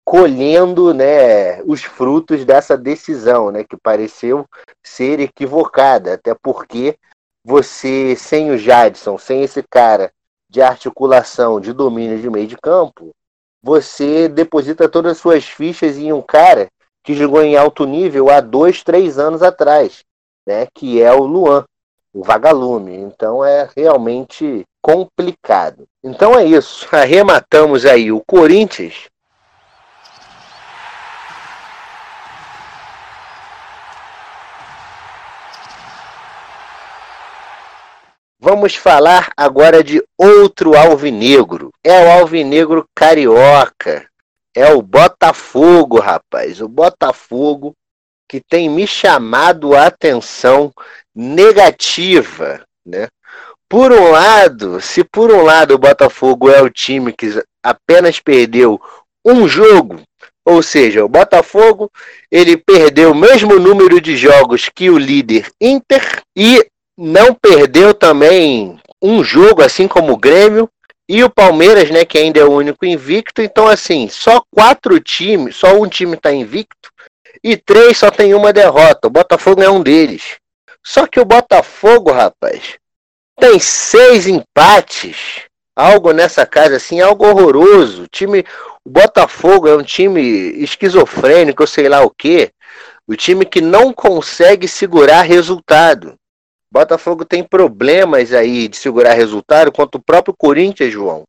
[0.05, 4.45] colhendo né, os frutos dessa decisão, né, que pareceu
[4.83, 6.95] ser equivocada, até porque
[7.43, 10.11] você, sem o Jadson, sem esse cara
[10.47, 13.09] de articulação, de domínio de meio de campo,
[13.61, 16.69] você deposita todas as suas fichas em um cara
[17.03, 20.03] que jogou em alto nível há dois, três anos atrás,
[20.45, 21.65] né, que é o Luan
[22.15, 22.95] o vagalume.
[22.95, 25.85] Então é realmente complicado.
[26.01, 26.87] Então é isso.
[26.95, 29.09] Arrematamos aí o Corinthians.
[38.45, 41.71] Vamos falar agora de outro alvinegro.
[41.83, 44.05] É o alvinegro carioca.
[44.53, 46.61] É o Botafogo, rapaz.
[46.61, 47.73] O Botafogo
[48.29, 50.71] que tem me chamado a atenção
[51.15, 53.07] negativa, né?
[53.67, 58.79] Por um lado, se por um lado o Botafogo é o time que apenas perdeu
[59.25, 60.03] um jogo,
[60.45, 61.89] ou seja, o Botafogo
[62.29, 66.63] ele perdeu o mesmo número de jogos que o líder Inter e
[66.97, 70.69] não perdeu também um jogo, assim como o Grêmio
[71.07, 73.41] e o Palmeiras, né, que ainda é o único invicto.
[73.41, 76.91] Então, assim, só quatro times, só um time está invicto
[77.43, 79.07] e três só tem uma derrota.
[79.07, 80.37] O Botafogo é um deles.
[80.83, 82.77] Só que o Botafogo, rapaz,
[83.39, 85.43] tem seis empates.
[85.75, 88.03] Algo nessa casa assim, algo horroroso.
[88.03, 88.45] O time,
[88.83, 90.21] o Botafogo é um time
[90.63, 92.51] esquizofrênico, ou sei lá o quê.
[93.07, 96.15] O time que não consegue segurar resultado.
[96.75, 101.23] Botafogo tem problemas aí de segurar resultado, quanto o próprio Corinthians, João.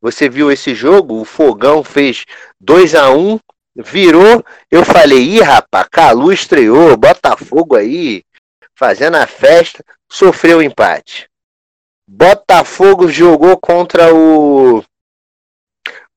[0.00, 1.20] Você viu esse jogo?
[1.20, 2.24] O Fogão fez
[2.60, 3.40] 2 a 1
[3.74, 4.44] virou.
[4.70, 8.22] Eu falei, ih, rapaz, Calu estreou, Botafogo aí,
[8.76, 11.28] fazendo a festa, sofreu empate.
[12.08, 14.84] Botafogo jogou contra o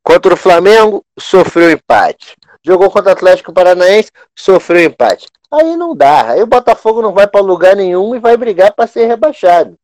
[0.03, 2.35] contra o Flamengo, sofreu empate.
[2.63, 5.25] Jogou contra o Atlético Paranaense, sofreu empate.
[5.51, 6.31] Aí não dá.
[6.31, 9.75] Aí o Botafogo não vai para lugar nenhum e vai brigar para ser rebaixado.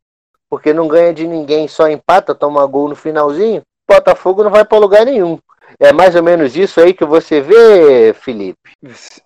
[0.50, 3.62] Porque não ganha de ninguém, só empata, toma gol no finalzinho.
[3.88, 5.40] Botafogo não vai para lugar nenhum.
[5.80, 8.72] É mais ou menos isso aí que você vê, Felipe?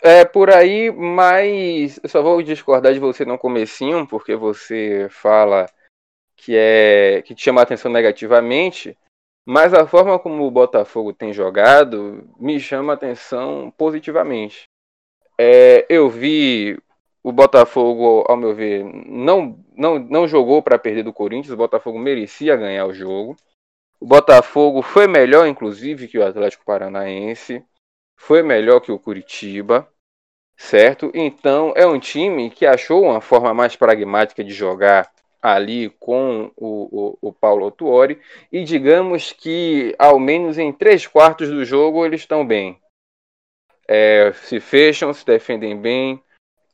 [0.01, 5.65] É por aí, mas eu só vou discordar de você no comecinho, porque você fala
[6.35, 8.97] que é que te chama a atenção negativamente,
[9.45, 14.68] mas a forma como o Botafogo tem jogado me chama a atenção positivamente.
[15.41, 16.77] É, eu vi
[17.23, 21.53] o Botafogo, ao meu ver, não, não, não jogou para perder do Corinthians.
[21.53, 23.37] O Botafogo merecia ganhar o jogo.
[24.01, 27.63] O Botafogo foi melhor, inclusive, que o Atlético Paranaense.
[28.17, 29.87] Foi melhor que o Curitiba.
[30.57, 31.09] Certo?
[31.13, 35.09] Então, é um time que achou uma forma mais pragmática de jogar
[35.41, 38.19] ali com o, o, o Paulo Tuori.
[38.51, 42.77] E digamos que, ao menos em três quartos do jogo, eles estão bem
[43.91, 46.21] é, se fecham, se defendem bem,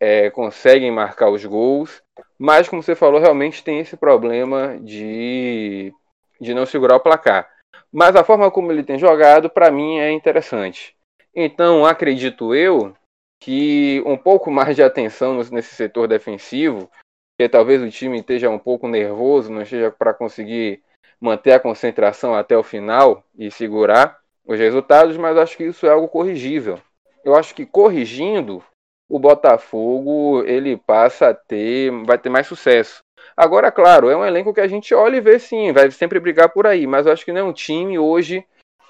[0.02, 2.04] é, conseguem marcar os gols,
[2.38, 5.94] mas como você falou, realmente tem esse problema de,
[6.42, 7.50] de não segurar o placar.
[7.90, 10.94] Mas a forma como ele tem jogado, para mim, é interessante.
[11.34, 12.94] Então, acredito eu
[13.42, 16.92] que um pouco mais de atenção nesse setor defensivo,
[17.40, 20.84] que talvez o time esteja um pouco nervoso, não esteja para conseguir
[21.22, 25.90] manter a concentração até o final e segurar os resultados, mas acho que isso é
[25.90, 26.82] algo corrigível
[27.26, 28.64] eu acho que corrigindo,
[29.10, 33.04] o Botafogo ele passa a ter, vai ter mais sucesso.
[33.36, 36.50] Agora, claro, é um elenco que a gente olha e vê sim, vai sempre brigar
[36.50, 38.46] por aí, mas eu acho que não é um time hoje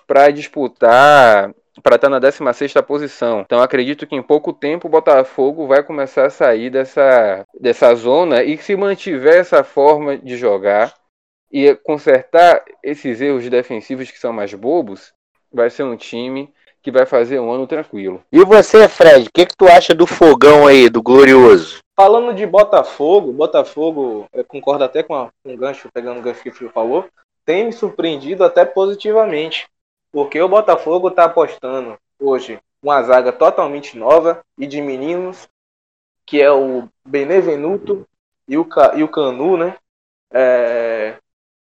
[0.06, 3.40] para disputar, para estar tá na 16 posição.
[3.40, 8.44] Então acredito que em pouco tempo o Botafogo vai começar a sair dessa, dessa zona
[8.44, 10.94] e se mantiver essa forma de jogar
[11.52, 15.14] e consertar esses erros defensivos que são mais bobos,
[15.52, 16.54] vai ser um time
[16.86, 18.24] que vai fazer um ano tranquilo.
[18.32, 21.80] E você, Fred, o que, que tu acha do fogão aí, do glorioso?
[21.96, 26.44] Falando de Botafogo, Botafogo, eu concordo até com, a, com o gancho, pegando o gancho
[26.44, 27.10] que o Fio falou,
[27.44, 29.68] tem me surpreendido até positivamente.
[30.12, 35.48] Porque o Botafogo está apostando hoje uma zaga totalmente nova e de meninos,
[36.24, 38.08] que é o Benevenuto
[38.48, 39.76] e o, e o Canu, né?
[40.32, 41.16] É...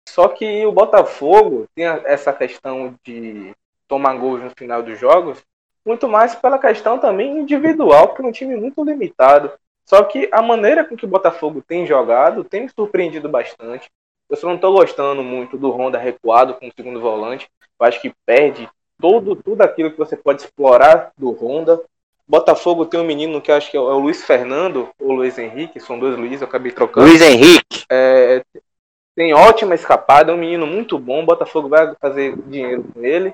[0.09, 3.53] Só que o Botafogo tem essa questão de
[3.91, 5.43] tomar gols no final dos jogos,
[5.85, 9.51] muito mais pela questão também individual, porque é um time muito limitado.
[9.83, 13.91] Só que a maneira com que o Botafogo tem jogado tem me surpreendido bastante.
[14.29, 17.49] Eu só não estou gostando muito do Honda recuado como segundo volante.
[17.77, 21.81] Eu acho que perde todo, tudo aquilo que você pode explorar do Honda.
[22.25, 25.99] Botafogo tem um menino que acho que é o Luiz Fernando ou Luiz Henrique, são
[25.99, 27.07] dois Luiz, eu acabei trocando.
[27.07, 27.83] Luiz Henrique.
[27.91, 28.41] É,
[29.17, 31.25] tem ótima escapada, é um menino muito bom.
[31.25, 33.33] Botafogo vai fazer dinheiro com ele.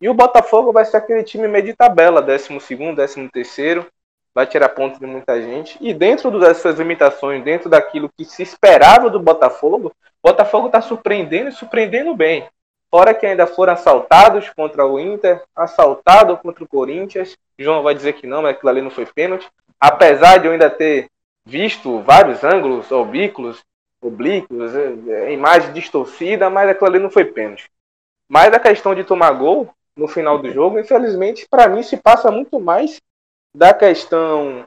[0.00, 2.48] E o Botafogo vai ser aquele time meio de tabela, 12
[2.94, 3.86] 13 terceiro,
[4.34, 5.76] vai tirar pontos de muita gente.
[5.80, 11.50] E dentro dessas limitações, dentro daquilo que se esperava do Botafogo, o Botafogo está surpreendendo
[11.50, 12.48] e surpreendendo bem.
[12.90, 17.36] Fora que ainda foram assaltados contra o Inter, assaltado contra o Corinthians.
[17.58, 19.48] João vai dizer que não, mas aquilo ali não foi pênalti.
[19.78, 21.08] Apesar de eu ainda ter
[21.44, 23.62] visto vários ângulos, oblíquos,
[24.00, 27.70] oblíquos, é, é, imagem distorcida, mas aquilo ali não foi pênalti.
[28.28, 32.30] Mas a questão de tomar gol, no final do jogo, infelizmente, para mim se passa
[32.30, 32.96] muito mais
[33.54, 34.64] da questão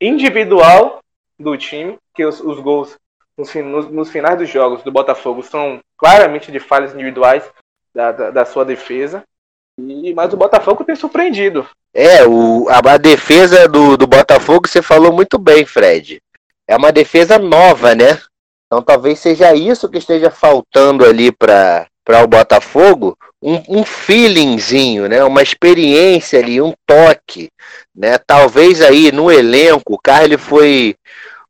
[0.00, 1.00] individual
[1.36, 2.96] do time, que os, os gols
[3.36, 7.42] nos, nos, nos, finais dos jogos do Botafogo são claramente de falhas individuais
[7.92, 9.24] da, da, da sua defesa.
[9.80, 11.68] E, mas o Botafogo tem surpreendido.
[11.92, 16.20] É, o, a, a defesa do, do Botafogo você falou muito bem, Fred.
[16.68, 18.20] É uma defesa nova, né?
[18.66, 25.22] Então talvez seja isso que esteja faltando ali para o Botafogo um, um feelingzinho, né?
[25.24, 27.50] Uma experiência ali, um toque,
[27.94, 28.18] né?
[28.18, 30.96] Talvez aí no elenco o Carly foi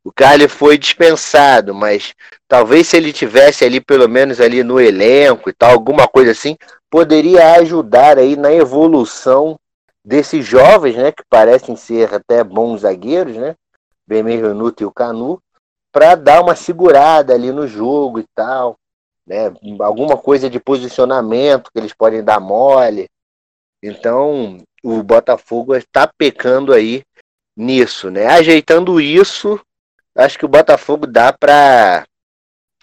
[0.03, 2.13] o Carly foi dispensado, mas
[2.47, 6.57] talvez se ele tivesse ali pelo menos ali no elenco e tal, alguma coisa assim,
[6.89, 9.59] poderia ajudar aí na evolução
[10.03, 13.55] desses jovens, né, que parecem ser até bons zagueiros, né?
[14.07, 15.39] Bemerunuto e o Canu,
[15.91, 18.77] para dar uma segurada ali no jogo e tal
[19.29, 19.53] né?
[19.79, 23.07] Alguma coisa de posicionamento que eles podem dar mole.
[23.81, 27.03] Então, o Botafogo está pecando aí
[27.55, 28.25] nisso, né?
[28.25, 29.61] Ajeitando isso,
[30.15, 32.05] acho que o Botafogo dá para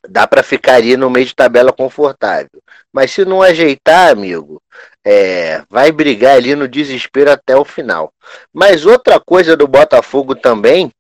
[0.09, 2.63] dá para ficar ali no meio de tabela confortável.
[2.93, 4.63] Mas se não ajeitar, amigo,
[5.05, 8.13] é, vai brigar ali no desespero até o final.
[8.53, 10.93] Mas outra coisa do Botafogo também,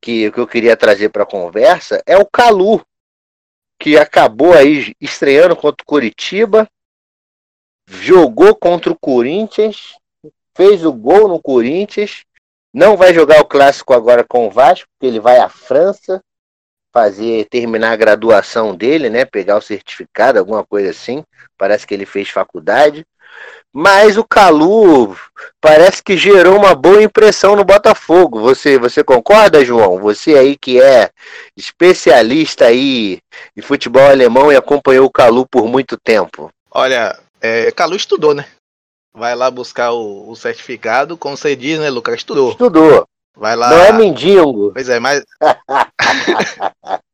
[0.00, 2.80] que, que eu queria trazer para a conversa, é o Calu,
[3.80, 6.68] que acabou aí estreando contra o Curitiba,
[7.88, 9.94] jogou contra o Corinthians,
[10.54, 12.24] fez o gol no Corinthians,
[12.74, 16.22] não vai jogar o clássico agora com o Vasco, porque ele vai à França
[16.92, 21.24] fazer terminar a graduação dele, né, pegar o certificado, alguma coisa assim.
[21.56, 23.06] Parece que ele fez faculdade.
[23.72, 25.16] Mas o Calu
[25.60, 28.40] parece que gerou uma boa impressão no Botafogo.
[28.40, 30.00] Você, você concorda, João?
[30.00, 31.10] Você aí que é
[31.56, 33.20] especialista aí
[33.56, 36.50] em futebol alemão e acompanhou o Calu por muito tempo.
[36.70, 38.46] Olha, é, Calu estudou, né?
[39.14, 42.16] Vai lá buscar o, o, certificado, como você diz, né, Lucas?
[42.16, 42.50] Estudou.
[42.52, 43.06] Estudou.
[43.36, 43.70] Vai lá.
[43.70, 44.72] Não é mendigo.
[44.72, 45.24] Pois é, mas.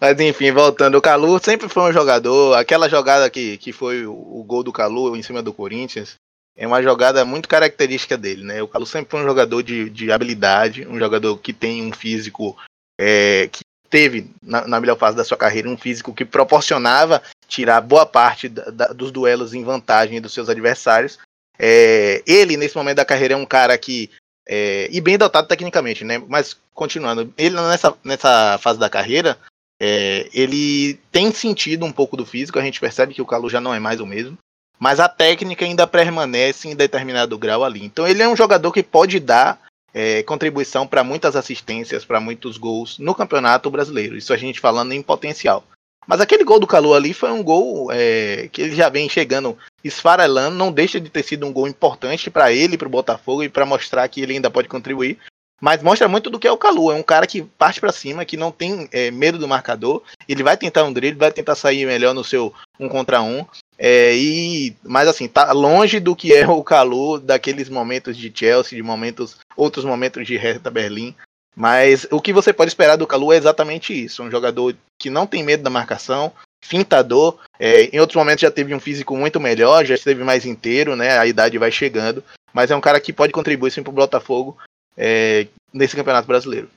[0.00, 2.54] Mas enfim, voltando, o Calu sempre foi um jogador.
[2.54, 6.16] Aquela jogada que, que foi o, o, gol do Calu em cima do Corinthians
[6.56, 8.62] é uma jogada muito característica dele, né?
[8.62, 12.56] O Calu sempre foi um jogador de, de habilidade, um jogador que tem um físico
[12.98, 17.80] é, que teve na, na, melhor fase da sua carreira um físico que proporcionava tirar
[17.80, 21.18] boa parte da, da, dos duelos em vantagem dos seus adversários.
[21.58, 24.10] É, ele, nesse momento da carreira, é um cara que.
[24.48, 26.22] É, e bem dotado tecnicamente, né?
[26.28, 29.36] Mas continuando, ele nessa, nessa fase da carreira,
[29.80, 33.60] é, ele tem sentido um pouco do físico, a gente percebe que o Calu já
[33.60, 34.38] não é mais o mesmo,
[34.78, 37.84] mas a técnica ainda permanece em determinado grau ali.
[37.84, 39.60] Então ele é um jogador que pode dar
[39.92, 44.16] é, contribuição para muitas assistências, para muitos gols no Campeonato Brasileiro.
[44.16, 45.64] Isso a gente falando em potencial.
[46.06, 49.58] Mas aquele gol do Calu ali foi um gol é, que ele já vem chegando
[49.86, 53.48] esfarelando, não deixa de ter sido um gol importante para ele, para o Botafogo e
[53.48, 55.18] para mostrar que ele ainda pode contribuir.
[55.60, 56.92] Mas mostra muito do que é o Calu.
[56.92, 60.02] É um cara que parte para cima, que não tem é, medo do marcador.
[60.28, 63.44] Ele vai tentar um drible, vai tentar sair melhor no seu um contra um.
[63.78, 68.76] É, e, mas assim, tá longe do que é o Calu daqueles momentos de Chelsea,
[68.76, 71.14] de momentos, outros momentos de Hertha Berlim.
[71.54, 74.22] Mas o que você pode esperar do Calu é exatamente isso.
[74.22, 76.30] Um jogador que não tem medo da marcação,
[76.62, 77.38] fintador.
[77.58, 81.18] É, em outros momentos já teve um físico muito melhor, já esteve mais inteiro, né?
[81.18, 82.22] A idade vai chegando.
[82.52, 84.56] Mas é um cara que pode contribuir sim para o Botafogo
[84.96, 86.70] é, nesse Campeonato Brasileiro.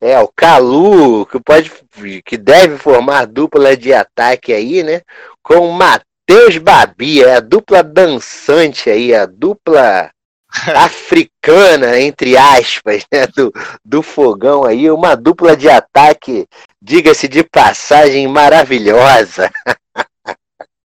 [0.00, 1.70] É, o Calu, que pode
[2.24, 5.02] que deve formar dupla de ataque aí, né?
[5.42, 10.10] Com o Matheus Babi, é a dupla dançante aí, a dupla
[10.76, 13.26] africana, entre aspas, né?
[13.26, 13.52] Do,
[13.84, 16.46] do fogão aí, uma dupla de ataque,
[16.80, 19.50] diga-se de passagem, maravilhosa.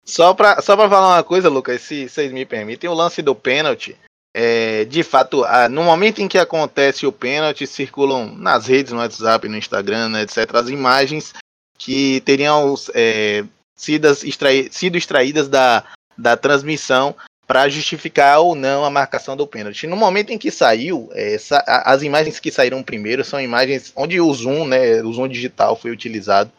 [0.06, 3.98] Só para só falar uma coisa, Lucas, se vocês me permitem, o lance do pênalti
[4.40, 9.48] é, de fato, no momento em que acontece o pênalti, circulam nas redes, no WhatsApp,
[9.48, 11.34] no Instagram, né, etc., as imagens
[11.76, 13.44] que teriam é,
[13.76, 15.84] sido, extrai, sido extraídas da,
[16.16, 17.16] da transmissão
[17.48, 19.88] para justificar ou não a marcação do pênalti.
[19.88, 24.34] No momento em que saiu, essa, as imagens que saíram primeiro são imagens onde o
[24.34, 26.52] zoom, né, o zoom digital foi utilizado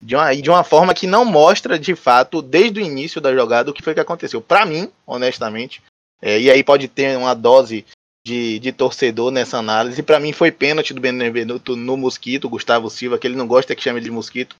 [0.00, 3.70] de uma, de uma forma que não mostra de fato, desde o início da jogada,
[3.70, 4.40] o que foi que aconteceu.
[4.40, 5.82] Para mim, honestamente,
[6.22, 7.84] é, e aí pode ter uma dose
[8.24, 10.02] de, de torcedor nessa análise.
[10.02, 13.82] Para mim foi pênalti do Benevenuto no Mosquito, Gustavo Silva, que ele não gosta que
[13.82, 14.54] chame de Mosquito.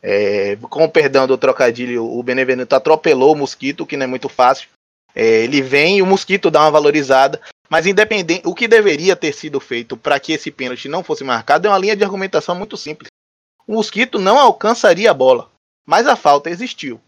[0.00, 4.28] É, com o perdão do trocadilho, o Benevenuto atropelou o Mosquito, que não é muito
[4.28, 4.68] fácil.
[5.18, 7.40] É, ele vem e o Mosquito dá uma valorizada.
[7.68, 11.66] Mas independente, o que deveria ter sido feito para que esse pênalti não fosse marcado
[11.66, 13.10] é uma linha de argumentação muito simples.
[13.66, 15.50] O Mosquito não alcançaria a bola,
[15.84, 17.00] mas a falta existiu.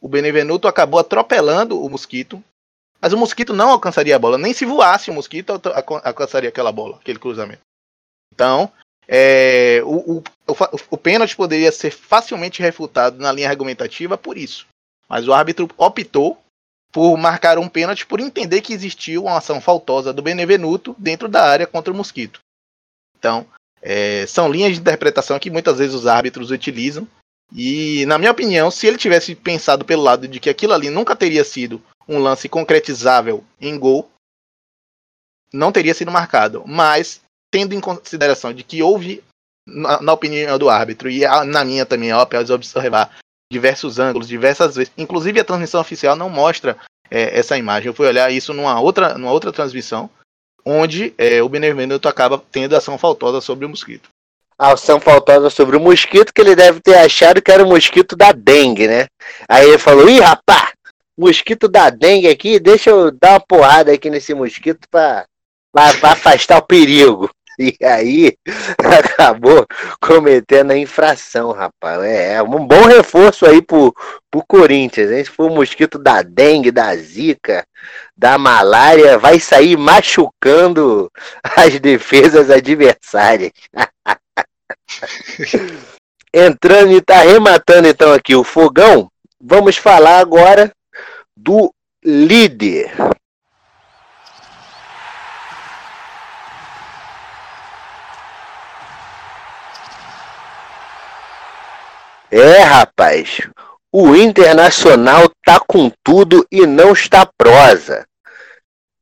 [0.00, 2.42] O Benevenuto acabou atropelando o Mosquito,
[3.00, 4.38] mas o mosquito não alcançaria a bola.
[4.38, 5.52] Nem se voasse o mosquito
[6.02, 7.60] alcançaria aquela bola, aquele cruzamento.
[8.34, 8.72] Então,
[9.06, 10.54] é, o, o, o,
[10.90, 14.66] o pênalti poderia ser facilmente refutado na linha argumentativa por isso.
[15.08, 16.42] Mas o árbitro optou
[16.96, 21.44] por marcar um pênalti por entender que existiu uma ação faltosa do Benevenuto dentro da
[21.44, 22.40] área contra o mosquito.
[23.18, 23.46] Então,
[23.82, 27.06] é, são linhas de interpretação que muitas vezes os árbitros utilizam.
[27.54, 31.14] E, na minha opinião, se ele tivesse pensado pelo lado de que aquilo ali nunca
[31.14, 34.10] teria sido um lance concretizável em gol,
[35.52, 36.64] não teria sido marcado.
[36.66, 37.20] Mas,
[37.50, 39.22] tendo em consideração de que houve,
[39.66, 43.14] na, na opinião do árbitro, e a, na minha também, ao observar
[43.50, 46.76] diversos ângulos, diversas vezes, inclusive a transmissão oficial não mostra
[47.10, 47.88] é, essa imagem.
[47.88, 50.10] Eu fui olhar isso numa outra, numa outra transmissão,
[50.64, 54.08] onde é, o Benevenuto acaba tendo ação faltosa sobre o mosquito.
[54.58, 58.16] A ação faltosa sobre o mosquito, que ele deve ter achado que era o mosquito
[58.16, 59.06] da dengue, né?
[59.46, 60.72] Aí ele falou: ih, rapá,
[61.16, 65.26] mosquito da dengue aqui, deixa eu dar uma porrada aqui nesse mosquito para
[65.74, 67.30] afastar o perigo.
[67.58, 68.36] E aí
[68.78, 69.66] acabou
[70.00, 72.02] cometendo a infração, rapaz.
[72.02, 73.94] É, é um bom reforço aí pro,
[74.30, 75.24] pro Corinthians, hein?
[75.24, 77.66] Se for mosquito da dengue, da zika,
[78.16, 81.10] da malária, vai sair machucando
[81.56, 83.52] as defesas adversárias.
[86.32, 90.70] Entrando e tá rematando então aqui o fogão, vamos falar agora
[91.34, 91.72] do
[92.04, 92.92] líder.
[102.38, 103.40] É, rapaz,
[103.90, 108.06] o Internacional tá com tudo e não está prosa.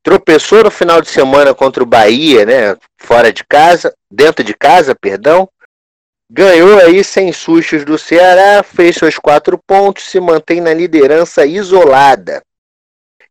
[0.04, 2.76] Tropeçou no final de semana contra o Bahia, né?
[2.96, 5.48] Fora de casa, dentro de casa, perdão.
[6.30, 12.40] Ganhou aí sem sustos do Ceará, fez seus quatro pontos, se mantém na liderança isolada.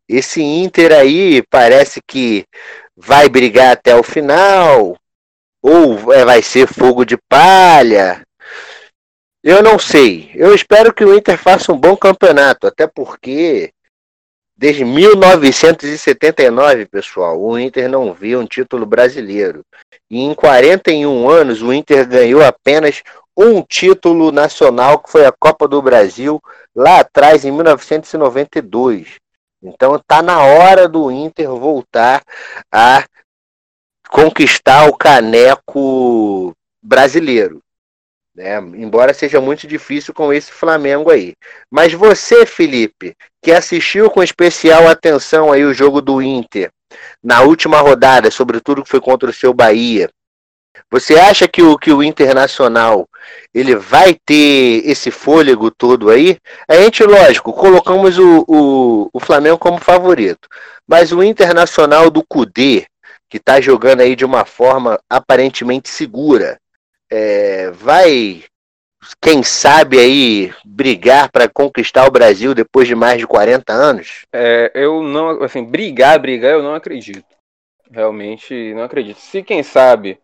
[0.06, 2.44] Esse Inter aí parece que
[2.94, 4.98] vai brigar até o final,
[5.62, 8.23] ou é, vai ser fogo de palha.
[9.46, 10.30] Eu não sei.
[10.34, 13.70] Eu espero que o Inter faça um bom campeonato, até porque
[14.56, 19.62] desde 1979, pessoal, o Inter não viu um título brasileiro.
[20.10, 23.02] E em 41 anos, o Inter ganhou apenas
[23.36, 26.40] um título nacional, que foi a Copa do Brasil,
[26.74, 29.16] lá atrás, em 1992.
[29.62, 32.22] Então tá na hora do Inter voltar
[32.72, 33.04] a
[34.08, 37.63] conquistar o caneco brasileiro.
[38.34, 38.58] Né?
[38.58, 41.34] Embora seja muito difícil com esse Flamengo aí.
[41.70, 46.70] Mas você, Felipe, que assistiu com especial atenção aí o jogo do Inter
[47.22, 50.08] na última rodada, sobretudo que foi contra o seu Bahia,
[50.90, 53.08] você acha que o, que o Internacional
[53.52, 56.38] ele vai ter esse fôlego todo aí?
[56.68, 60.48] A gente, lógico, colocamos o, o, o Flamengo como favorito.
[60.86, 62.86] Mas o Internacional do Cudê,
[63.28, 66.58] que está jogando aí de uma forma aparentemente segura,
[67.16, 68.42] é, vai,
[69.22, 74.26] quem sabe aí, brigar para conquistar o Brasil depois de mais de 40 anos?
[74.32, 77.24] É, eu não, assim, brigar, brigar, eu não acredito.
[77.88, 79.20] Realmente não acredito.
[79.20, 80.18] Se quem sabe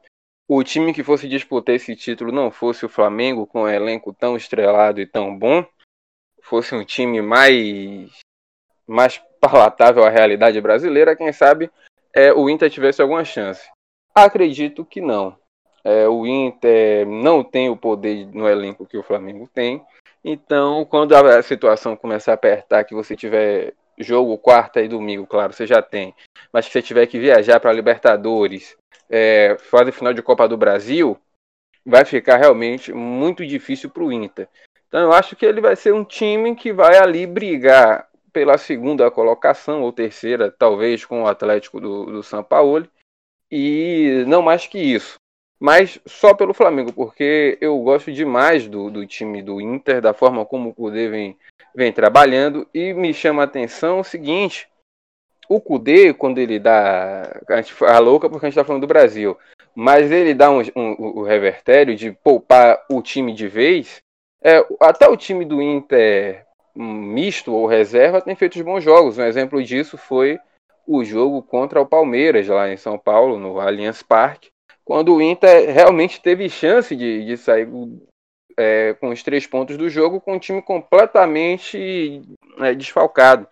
[0.49, 4.37] o time que fosse disputar esse título não fosse o Flamengo, com um elenco tão
[4.37, 5.65] estrelado e tão bom,
[6.43, 8.11] fosse um time mais,
[8.85, 11.71] mais palatável à realidade brasileira, quem sabe
[12.13, 13.71] é, o Inter tivesse alguma chance.
[14.13, 15.39] Acredito que não.
[15.85, 19.83] É, o Inter não tem o poder no elenco que o Flamengo tem.
[20.23, 25.53] Então, quando a situação começar a apertar, que você tiver jogo quarta e domingo, claro,
[25.53, 26.15] você já tem,
[26.53, 28.77] mas que você tiver que viajar para Libertadores,
[29.09, 31.19] é, fase final de Copa do Brasil,
[31.85, 34.49] vai ficar realmente muito difícil para o Inter.
[34.89, 39.11] Então eu acho que ele vai ser um time que vai ali brigar pela segunda
[39.11, 42.87] colocação ou terceira, talvez com o Atlético do, do São Paulo,
[43.51, 45.20] e não mais que isso.
[45.61, 50.47] Mas só pelo Flamengo, porque eu gosto demais do, do time do Inter, da forma
[50.47, 51.37] como o Kudê vem,
[51.75, 54.71] vem trabalhando, e me chama a atenção o seguinte:
[55.51, 57.43] o Kudê, quando ele dá.
[57.49, 59.37] A gente fala louca porque a gente está falando do Brasil.
[59.75, 63.99] Mas ele dá um, um, um, revertério de poupar o time de vez.
[64.43, 69.19] É, até o time do Inter misto ou reserva tem feito bons jogos.
[69.19, 70.39] Um exemplo disso foi
[70.87, 74.51] o jogo contra o Palmeiras, lá em São Paulo, no Allianz Parque,
[74.91, 77.69] quando o Inter realmente teve chance de, de sair
[78.57, 82.23] é, com os três pontos do jogo com o time completamente
[82.59, 83.47] é, desfalcado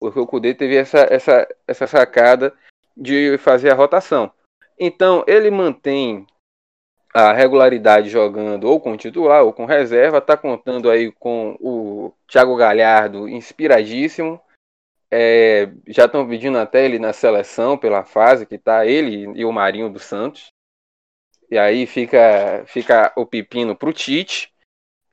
[0.00, 2.54] porque o Kudê teve essa, essa, essa sacada
[2.96, 4.32] de fazer a rotação.
[4.78, 6.26] Então, ele mantém
[7.12, 12.56] a regularidade jogando ou com titular ou com reserva, está contando aí com o Thiago
[12.56, 14.40] Galhardo inspiradíssimo.
[15.12, 19.52] É, já estão pedindo até ele na seleção pela fase que está ele e o
[19.52, 20.50] Marinho dos Santos.
[21.50, 24.52] E aí fica, fica o pepino para o Tite.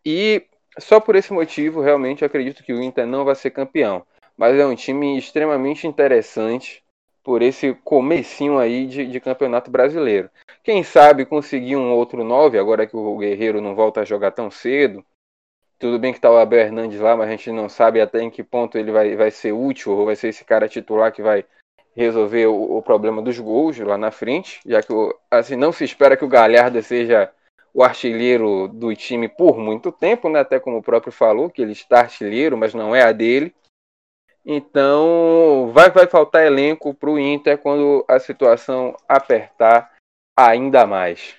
[0.06, 0.46] E
[0.78, 4.06] só por esse motivo, realmente acredito que o Inter não vai ser campeão
[4.38, 6.84] mas é um time extremamente interessante
[7.24, 10.30] por esse comecinho aí de, de campeonato brasileiro.
[10.64, 14.52] Quem sabe conseguir um outro 9, agora que o Guerreiro não volta a jogar tão
[14.52, 15.04] cedo.
[15.80, 18.30] Tudo bem que tá o Abel Hernandes lá, mas a gente não sabe até em
[18.30, 21.46] que ponto ele vai, vai ser útil, ou vai ser esse cara titular que vai
[21.98, 24.94] resolver o, o problema dos gols lá na frente, já que
[25.32, 27.32] assim, não se espera que o Galhardo seja
[27.74, 30.40] o artilheiro do time por muito tempo, né?
[30.40, 33.54] até como o próprio falou, que ele está artilheiro, mas não é a dele.
[34.46, 39.94] Então, vai, vai faltar elenco para o Inter quando a situação apertar
[40.38, 41.36] ainda mais.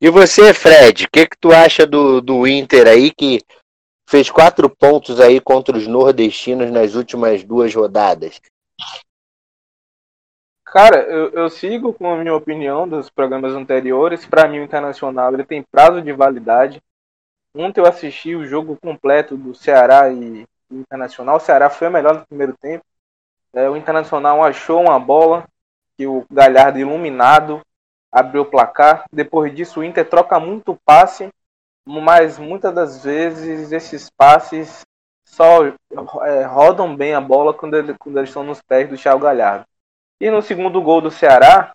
[0.00, 3.40] E você, Fred, o que, que tu acha do, do Inter aí que
[4.08, 8.40] fez quatro pontos aí contra os nordestinos nas últimas duas rodadas?
[10.74, 14.26] Cara, eu, eu sigo com a minha opinião dos programas anteriores.
[14.26, 16.82] Para mim, o Internacional ele tem prazo de validade.
[17.54, 21.36] Ontem eu assisti o jogo completo do Ceará e Internacional.
[21.36, 22.84] O Ceará foi melhor no primeiro tempo.
[23.52, 25.46] É, o Internacional achou uma bola
[25.96, 27.62] que o Galhardo iluminado
[28.10, 29.04] abriu o placar.
[29.12, 31.28] Depois disso, o Inter troca muito passe,
[31.86, 34.84] mas muitas das vezes esses passes
[35.24, 39.20] só é, rodam bem a bola quando, ele, quando eles estão nos pés do Thiago
[39.20, 39.66] Galhardo.
[40.24, 41.74] E no segundo gol do Ceará,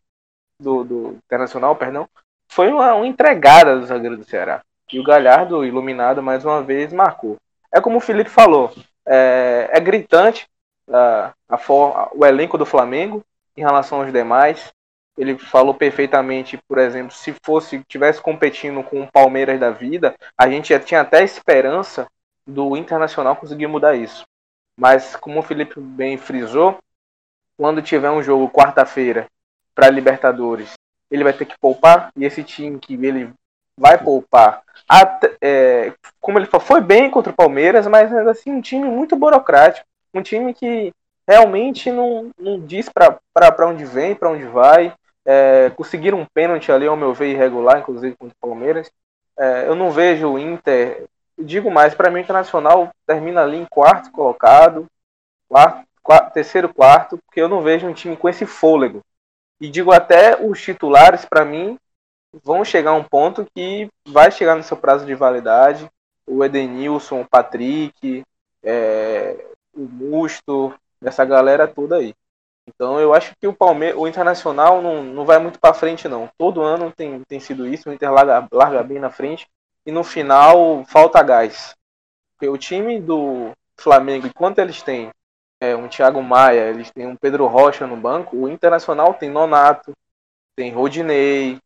[0.60, 2.10] do, do Internacional, perdão,
[2.47, 4.64] foi uma, uma entregada do zagueiro do Ceará.
[4.91, 7.38] E o Galhardo, iluminado mais uma vez, marcou.
[7.72, 8.74] É como o Felipe falou,
[9.06, 10.47] é, é gritante
[10.91, 13.24] a, a forma, o elenco do Flamengo
[13.56, 14.74] em relação aos demais.
[15.16, 20.50] Ele falou perfeitamente, por exemplo, se fosse tivesse competindo com o Palmeiras da vida, a
[20.50, 22.08] gente já tinha até esperança
[22.47, 24.24] do Internacional conseguir mudar isso.
[24.76, 26.80] Mas como o Felipe bem frisou,
[27.60, 29.28] quando tiver um jogo quarta-feira
[29.76, 30.76] para Libertadores,
[31.12, 33.34] ele vai ter que poupar e esse time que ele
[33.78, 38.62] vai poupar, até, é, como ele falou, foi bem contra o Palmeiras, mas assim um
[38.62, 40.93] time muito burocrático, um time que
[41.28, 44.93] realmente não, não diz para onde vem, para onde vai.
[45.26, 48.89] É, conseguiram um pênalti ali, ao meu ver, irregular, inclusive contra o Palmeiras.
[49.38, 51.05] É, eu não vejo o Inter.
[51.38, 54.88] Digo mais, para mim o Internacional termina ali em quarto colocado,
[55.47, 55.89] quarto,
[56.34, 59.01] terceiro, quarto, porque eu não vejo um time com esse fôlego.
[59.60, 61.78] E digo até os titulares, para mim,
[62.43, 65.89] vão chegar a um ponto que vai chegar no seu prazo de validade.
[66.26, 68.24] O Edenilson, o Patrick,
[68.64, 72.14] é, o Musto, essa galera toda aí.
[72.68, 76.30] Então eu acho que o Palmeiras, o Internacional não, não vai muito para frente não.
[76.38, 79.47] Todo ano tem, tem sido isso, o Inter larga, larga bem na frente
[79.86, 81.76] e no final falta gás.
[82.34, 85.10] Porque o time do Flamengo, enquanto eles têm
[85.62, 89.93] é, um Thiago Maia, eles têm um Pedro Rocha no banco, o Internacional tem Nonato,
[90.55, 91.57] tem Rodinei.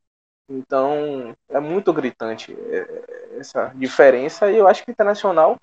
[0.50, 5.58] Então é muito gritante é, é, essa diferença e eu acho que o Internacional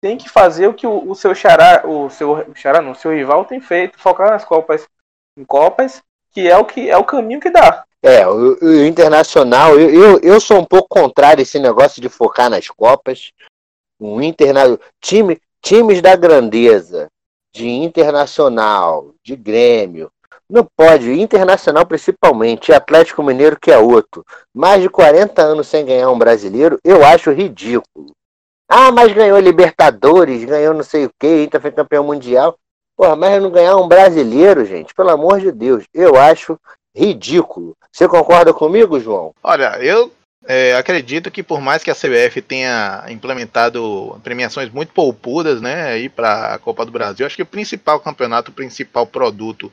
[0.00, 3.44] tem que fazer o que o, o seu xará, o seu xará não, seu rival
[3.44, 4.88] tem feito, focar nas copas,
[5.36, 6.02] em copas,
[6.32, 7.84] que é o que é o caminho que dá.
[8.02, 12.08] É, o, o internacional, eu, eu, eu, sou um pouco contrário a esse negócio de
[12.08, 13.30] focar nas copas.
[14.00, 17.08] O internacional, time, times da grandeza,
[17.52, 20.10] de internacional, de Grêmio,
[20.48, 24.24] não pode, internacional principalmente, Atlético Mineiro que é outro,
[24.54, 28.12] mais de 40 anos sem ganhar um brasileiro, eu acho ridículo.
[28.68, 32.56] Ah, mas ganhou Libertadores, ganhou não sei o que, Inter foi campeão mundial.
[32.96, 36.58] Porra, mas não ganhar um brasileiro, gente, pelo amor de Deus, eu acho
[36.94, 37.74] ridículo.
[37.90, 39.34] Você concorda comigo, João?
[39.42, 40.10] Olha, eu
[40.44, 46.08] é, acredito que por mais que a CBF tenha implementado premiações muito poupudas, né, aí
[46.08, 49.72] para a Copa do Brasil, acho que o principal campeonato, o principal produto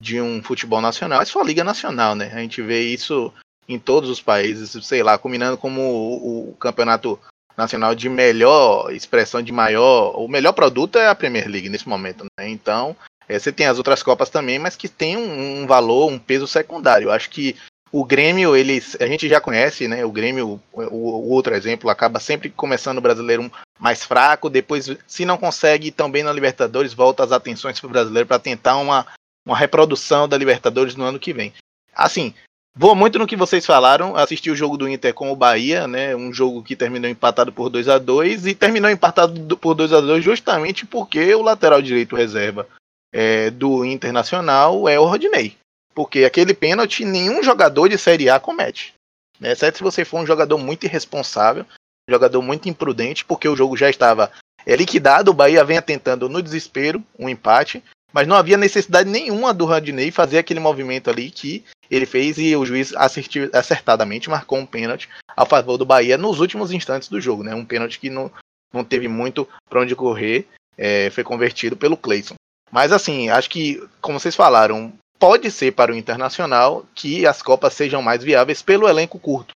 [0.00, 2.30] de um futebol nacional é só a Liga Nacional, né?
[2.32, 3.32] A gente vê isso
[3.68, 7.18] em todos os países, sei lá, combinando como o, o campeonato
[7.56, 10.16] nacional de melhor expressão, de maior.
[10.16, 12.48] O melhor produto é a Premier League nesse momento, né?
[12.48, 12.96] Então,
[13.28, 16.46] é, você tem as outras Copas também, mas que tem um, um, valor, um peso
[16.46, 17.08] secundário.
[17.08, 17.56] Eu acho que
[17.90, 20.04] o Grêmio, eles, a gente já conhece, né?
[20.04, 25.24] O Grêmio, o, o outro exemplo, acaba sempre começando o brasileiro mais fraco, depois, se
[25.24, 29.06] não consegue também na Libertadores, volta as atenções para o brasileiro para tentar uma,
[29.46, 31.52] uma reprodução da Libertadores no ano que vem.
[31.94, 32.34] Assim,
[32.80, 34.14] Vou muito no que vocês falaram.
[34.14, 36.14] Assisti o jogo do Inter com o Bahia, né?
[36.14, 40.00] Um jogo que terminou empatado por 2 a 2 e terminou empatado por 2 a
[40.00, 42.68] 2 justamente porque o lateral direito reserva
[43.12, 45.56] é, do Internacional é o Rodinei.
[45.98, 48.94] Porque aquele pênalti nenhum jogador de Série A comete.
[49.40, 49.50] Né?
[49.50, 51.66] Exceto se você for um jogador muito irresponsável,
[52.08, 54.30] um jogador muito imprudente, porque o jogo já estava
[54.64, 55.32] é, liquidado.
[55.32, 57.82] O Bahia vem tentando no desespero um empate.
[58.12, 62.54] Mas não havia necessidade nenhuma do Rodinei fazer aquele movimento ali que ele fez e
[62.54, 67.20] o juiz acertiu, acertadamente marcou um pênalti a favor do Bahia nos últimos instantes do
[67.20, 67.56] jogo, né?
[67.56, 68.30] Um pênalti que não,
[68.72, 70.46] não teve muito para onde correr,
[70.76, 72.36] é, foi convertido pelo Clayson.
[72.70, 77.74] Mas assim, acho que, como vocês falaram, pode ser para o Internacional que as Copas
[77.74, 79.52] sejam mais viáveis pelo elenco curto.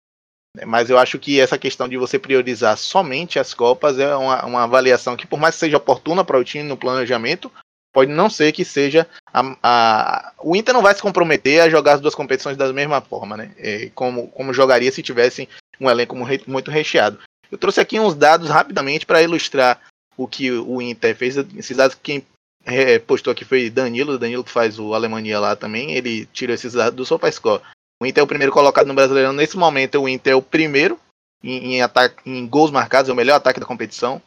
[0.57, 0.65] Né?
[0.65, 4.65] Mas eu acho que essa questão de você priorizar somente as Copas é uma, uma
[4.65, 7.53] avaliação que, por mais que seja oportuna para o time no planejamento,
[7.93, 11.95] pode não ser que seja a, a, o Inter não vai se comprometer a jogar
[11.95, 13.53] as duas competições da mesma forma, né?
[13.59, 15.49] É, como, como jogaria se tivesse
[15.81, 17.19] um elenco muito recheado.
[17.51, 19.81] Eu trouxe aqui uns dados rapidamente para ilustrar
[20.17, 21.37] o que o Inter fez.
[21.37, 22.25] Esses dados quem
[22.65, 25.93] é, postou aqui foi Danilo, Danilo que faz o Alemanha lá também.
[25.93, 27.63] Ele tirou esses dados do SofaScore.
[28.01, 29.99] O Inter é o primeiro colocado no Brasileirão nesse momento.
[29.99, 30.99] O Inter é o primeiro
[31.43, 34.21] em, em, ataque, em gols marcados, é o melhor ataque da competição.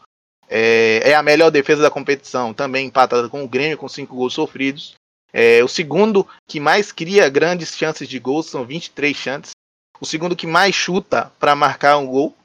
[0.49, 4.33] É, é, a melhor defesa da competição, também empatada com o Grêmio, com cinco gols
[4.33, 4.93] sofridos.
[5.31, 9.51] É, o segundo que mais cria grandes chances de gol são 23 chances.
[9.99, 12.35] O segundo que mais chuta para marcar um gol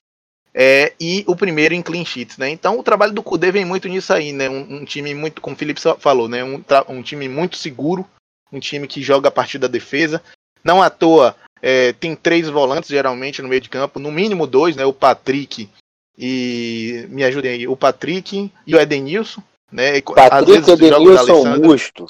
[0.54, 2.48] é, e o primeiro em clean sheets, né?
[2.50, 4.48] Então o trabalho do Cudê vem muito nisso aí, né?
[4.48, 6.42] Um, um time muito, como o Felipe falou, né?
[6.42, 8.06] Um, um, time muito seguro,
[8.52, 10.22] um time que joga a partir da defesa.
[10.64, 14.74] Não à toa é, tem três volantes geralmente no meio de campo, no mínimo dois,
[14.76, 14.84] né?
[14.84, 15.68] O Patrick
[16.16, 20.00] e me ajudem aí, o Patrick e o Edenilson, né?
[20.00, 22.06] Patrick, Edenilson, Musto.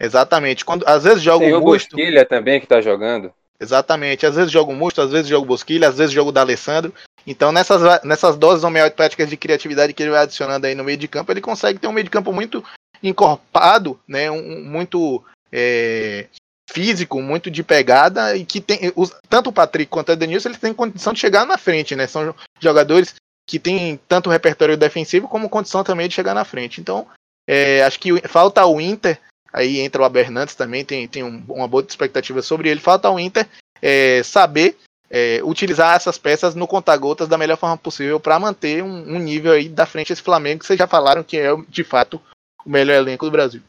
[0.00, 0.64] Exatamente.
[0.64, 1.96] Quando às vezes joga tem o Musto.
[1.96, 3.32] Bosquilha também que tá jogando.
[3.60, 4.26] Exatamente.
[4.26, 6.92] Às vezes joga o Musto, às vezes joga o Bosquilha, às vezes joga o D'Alessandro.
[7.30, 11.06] Então, nessas, nessas doses homeopáticas de criatividade que ele vai adicionando aí no meio de
[11.06, 12.64] campo, ele consegue ter um meio de campo muito
[13.02, 14.30] encorpado, né?
[14.30, 15.22] Um, muito
[15.52, 16.26] é,
[16.70, 20.60] físico, muito de pegada e que tem os, tanto o Patrick quanto o Denilson eles
[20.60, 22.06] têm condição de chegar na frente, né?
[22.06, 23.14] São jogadores
[23.46, 26.80] que têm tanto repertório defensivo como condição também de chegar na frente.
[26.80, 27.06] Então,
[27.46, 29.20] é, acho que falta o Inter
[29.52, 32.80] Aí entra o Abernantes também, tem, tem um, uma boa expectativa sobre ele.
[32.80, 33.46] Falta o Inter
[33.80, 34.76] é, saber
[35.10, 39.52] é, utilizar essas peças no conta-gotas da melhor forma possível para manter um, um, nível
[39.52, 42.20] aí da frente desse Flamengo, que vocês já falaram que é de fato
[42.64, 43.62] o melhor elenco do Brasil.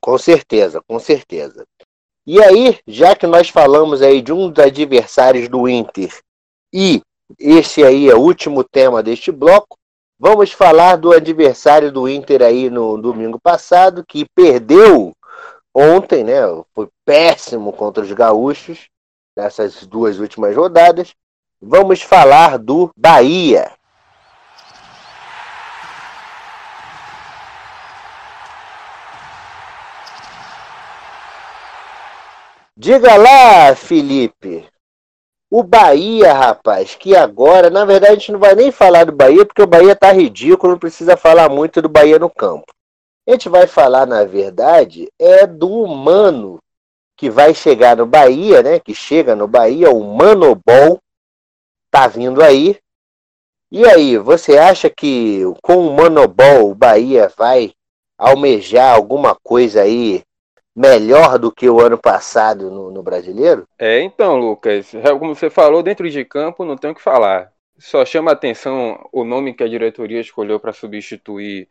[0.00, 1.64] Com certeza, com certeza.
[2.26, 6.12] E aí, já que nós falamos aí de um dos adversários do Inter
[6.72, 7.00] e
[7.38, 9.78] esse aí é o último tema deste bloco,
[10.18, 15.14] Vamos falar do adversário do Inter aí no domingo passado, que perdeu
[15.74, 16.40] ontem, né?
[16.74, 18.88] Foi péssimo contra os gaúchos
[19.36, 21.14] nessas duas últimas rodadas.
[21.60, 23.70] Vamos falar do Bahia.
[32.78, 34.68] Diga lá, Felipe,
[35.50, 39.46] o Bahia, rapaz, que agora, na verdade, a gente não vai nem falar do Bahia,
[39.46, 42.66] porque o Bahia tá ridículo, não precisa falar muito do Bahia no campo.
[43.26, 46.58] A gente vai falar, na verdade, é do humano
[47.16, 48.78] que vai chegar no Bahia, né?
[48.78, 51.00] Que chega no Bahia, o Manobol
[51.90, 52.78] tá vindo aí.
[53.70, 57.72] E aí, você acha que com o Manobol o Bahia vai
[58.18, 60.22] almejar alguma coisa aí
[60.74, 63.66] melhor do que o ano passado no, no brasileiro?
[63.78, 67.50] É, então, Lucas, é como você falou, dentro de campo não tem o que falar.
[67.78, 71.68] Só chama atenção o nome que a diretoria escolheu para substituir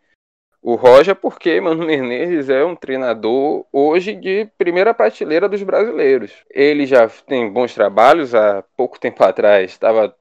[0.66, 6.32] o Roger, porque Mano Menezes é um treinador hoje de primeira prateleira dos brasileiros.
[6.50, 10.16] Ele já tem bons trabalhos, há pouco tempo atrás, estava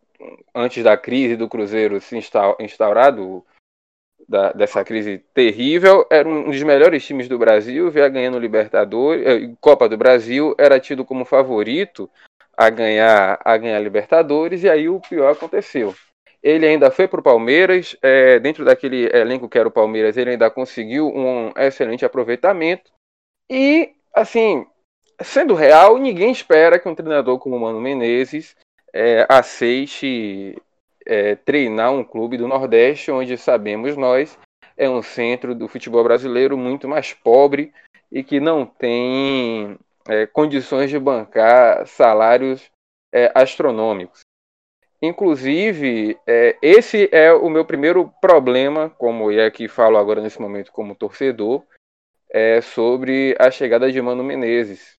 [0.54, 2.20] antes da crise do Cruzeiro se
[2.60, 3.42] instaurado,
[4.28, 9.50] da, dessa crise terrível, era um dos melhores times do Brasil, vinha ganhando Libertadores, eh,
[9.62, 12.10] Copa do Brasil, era tido como favorito
[12.54, 15.94] a ganhar a ganhar Libertadores, e aí o pior aconteceu.
[16.44, 20.32] Ele ainda foi para o Palmeiras, é, dentro daquele elenco que era o Palmeiras, ele
[20.32, 22.92] ainda conseguiu um excelente aproveitamento.
[23.48, 24.66] E, assim,
[25.22, 28.54] sendo real, ninguém espera que um treinador como o Mano Menezes
[28.92, 30.60] é, aceite
[31.06, 34.38] é, treinar um clube do Nordeste, onde sabemos nós
[34.76, 37.72] é um centro do futebol brasileiro muito mais pobre
[38.12, 42.70] e que não tem é, condições de bancar salários
[43.12, 44.20] é, astronômicos.
[45.04, 50.72] Inclusive, é, esse é o meu primeiro problema, como é que falo agora nesse momento
[50.72, 51.62] como torcedor,
[52.30, 54.94] é sobre a chegada de Mano Menezes.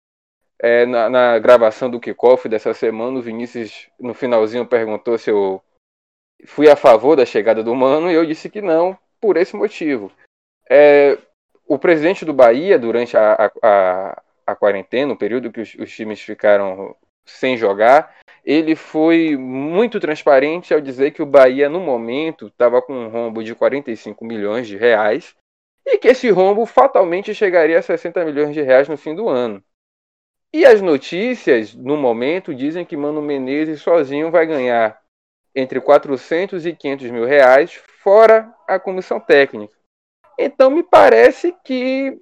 [0.61, 5.59] É, na, na, gravação do kickoff dessa semana, o Vinícius, no finalzinho, perguntou se eu
[6.45, 10.11] fui a favor da chegada do Mano e eu disse que não, por esse motivo.
[10.69, 11.17] É,
[11.67, 16.21] o presidente do Bahia, durante a, a, a quarentena, o período que os, os, times
[16.21, 16.95] ficaram
[17.25, 18.15] sem jogar,
[18.45, 23.43] ele foi muito transparente ao dizer que o Bahia, no momento, estava com um rombo
[23.43, 25.35] de 45 milhões de reais
[25.83, 29.63] e que esse rombo fatalmente chegaria a 60 milhões de reais no fim do ano.
[30.53, 35.01] E as notícias, no momento, dizem que Mano Menezes sozinho vai ganhar
[35.55, 37.73] entre 400 e 500 mil reais,
[38.03, 39.73] fora a comissão técnica.
[40.37, 42.17] Então, me parece que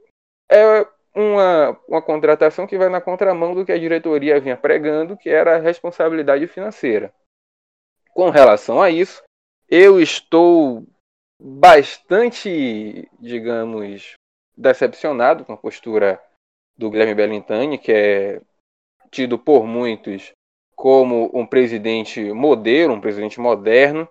[0.49, 5.30] é uma, uma contratação que vai na contramão do que a diretoria vinha pregando, que
[5.30, 7.14] era a responsabilidade financeira.
[8.14, 9.24] Com relação a isso,
[9.70, 10.86] eu estou
[11.39, 14.14] bastante, digamos,
[14.55, 16.22] decepcionado com a postura
[16.78, 18.41] do Guilherme Bellintani, que é
[19.11, 20.32] tido por muitos
[20.76, 24.07] como um presidente modelo, um presidente moderno,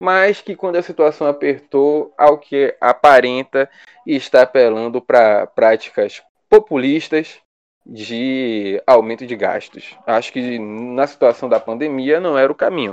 [0.00, 3.70] mas que quando a situação apertou, ao que aparenta,
[4.06, 7.38] está apelando para práticas populistas
[7.86, 9.96] de aumento de gastos.
[10.06, 12.92] Acho que na situação da pandemia não era o caminho.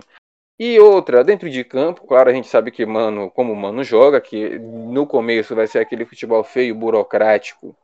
[0.59, 4.57] E outra, dentro de campo, claro, a gente sabe que Mano, como Mano joga, que
[4.57, 7.75] no começo vai ser aquele futebol feio, burocrático,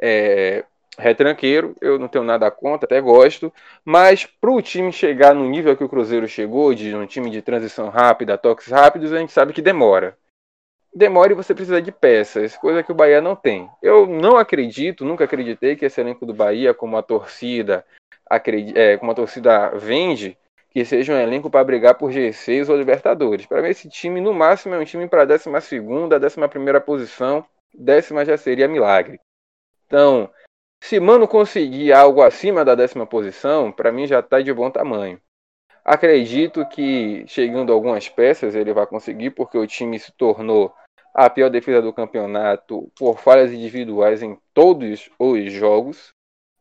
[0.00, 0.64] é,
[0.98, 3.52] retranqueiro, eu não tenho nada contra, até gosto,
[3.84, 7.40] mas para o time chegar no nível que o Cruzeiro chegou, de um time de
[7.40, 10.16] transição rápida, toques rápidos, a gente sabe que demora.
[10.94, 13.68] Demora e você precisa de peças, coisa que o Bahia não tem.
[13.82, 17.84] Eu não acredito, nunca acreditei que esse elenco do Bahia, como a torcida,
[18.76, 20.38] é, como a torcida vende,
[20.70, 23.44] que seja um elenco para brigar por G6 ou Libertadores.
[23.44, 28.24] Para mim, esse time, no máximo, é um time para a 12, 11 posição, décima
[28.24, 29.18] já seria milagre.
[29.86, 30.30] Então,
[30.82, 35.20] se Mano conseguir algo acima da décima posição, para mim já está de bom tamanho.
[35.84, 40.74] Acredito que chegando algumas peças ele vai conseguir, porque o time se tornou
[41.14, 46.08] a pior defesa do campeonato por falhas individuais em todos os jogos.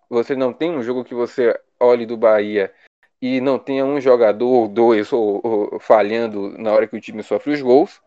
[0.10, 2.72] Você não tem um jogo que você olhe do Bahia
[3.20, 7.24] e não tenha um jogador ou dois ou, ou, falhando na hora que o time
[7.24, 8.00] sofre os gols.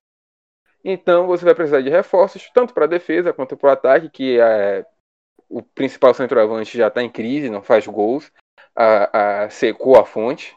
[0.84, 4.38] Então você vai precisar de reforços, tanto para a defesa quanto para o ataque, que
[4.38, 4.86] é,
[5.49, 8.30] o principal centroavante já está em crise, não faz gols,
[8.74, 10.57] a, a secou a fonte.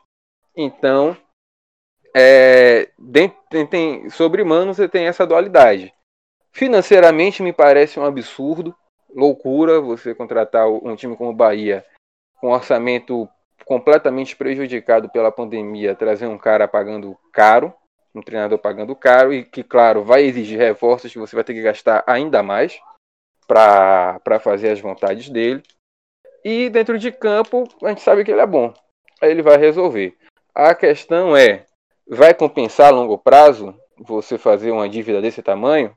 [0.56, 1.18] Então,
[2.16, 2.90] é,
[3.50, 5.94] tem, tem, sobre Mano você tem essa dualidade.
[6.52, 8.76] Financeiramente me parece um absurdo,
[9.14, 11.86] loucura você contratar um time como o Bahia
[12.40, 13.28] com um orçamento
[13.66, 17.74] completamente prejudicado pela pandemia, trazer um cara pagando caro,
[18.16, 21.62] um treinador pagando caro e que, claro, vai exigir reforços que você vai ter que
[21.62, 22.80] gastar ainda mais
[23.48, 25.62] para fazer as vontades dele.
[26.44, 28.74] E dentro de campo, a gente sabe que ele é bom.
[29.22, 30.18] Aí ele vai resolver.
[30.56, 31.66] A questão é:
[32.10, 35.96] vai compensar a longo prazo você fazer uma dívida desse tamanho?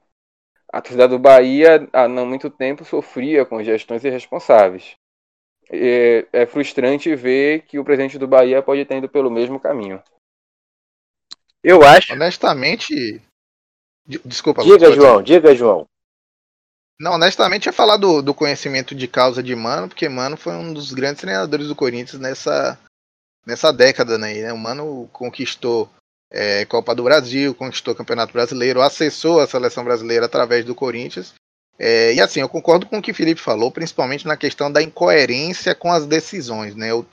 [0.70, 4.94] A torcida do Bahia, há não muito tempo, sofria com gestões irresponsáveis.
[5.70, 10.02] É, é frustrante ver que o presidente do Bahia pode estar indo pelo mesmo caminho.
[11.62, 12.12] Eu acho.
[12.12, 13.22] Honestamente.
[14.04, 14.62] Desculpa.
[14.62, 15.86] Diga, João, diga, João.
[16.98, 20.72] Não, honestamente, é falar do, do conhecimento de causa de Mano, porque Mano foi um
[20.72, 22.78] dos grandes treinadores do Corinthians nessa,
[23.46, 24.52] nessa década, né?
[24.52, 25.88] O Mano conquistou
[26.33, 31.35] é, Copa do Brasil, conquistou o Campeonato Brasileiro, acessou a seleção brasileira através do Corinthians.
[31.78, 34.83] É, e assim, eu concordo com o que o Felipe falou, principalmente na questão da
[34.83, 36.91] incoerência com as decisões, né?
[36.91, 37.07] Eu,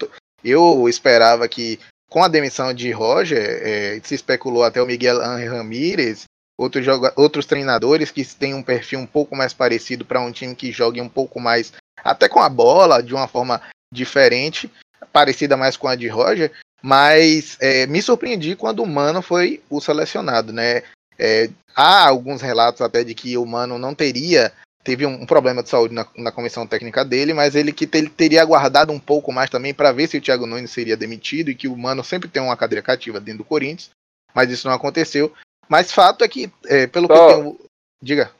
[0.43, 6.23] eu esperava que com a demissão de Roger, é, se especulou até o Miguel Ramírez,
[6.57, 10.71] outros, outros treinadores que têm um perfil um pouco mais parecido para um time que
[10.71, 11.71] jogue um pouco mais,
[12.03, 13.61] até com a bola, de uma forma
[13.93, 14.69] diferente,
[15.13, 16.51] parecida mais com a de Roger,
[16.81, 20.83] mas é, me surpreendi quando o Mano foi o selecionado, né?
[21.17, 24.53] É, há alguns relatos até de que o Mano não teria
[24.83, 28.41] teve um, problema de saúde na, na, comissão técnica dele, mas ele que te, teria
[28.41, 31.67] aguardado um pouco mais também para ver se o Thiago Nunes seria demitido e que
[31.67, 33.91] o Mano sempre tem uma cadeira cativa dentro do Corinthians,
[34.33, 35.31] mas isso não aconteceu.
[35.67, 37.59] Mas fato é que, é, pelo só, que eu tenho.
[38.01, 38.31] Diga.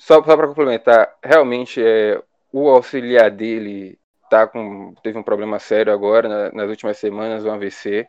[0.00, 2.20] Só, só para complementar, realmente é,
[2.52, 3.98] o auxiliar dele
[4.28, 8.08] tá com, teve um problema sério agora, na, nas últimas semanas, um AVC.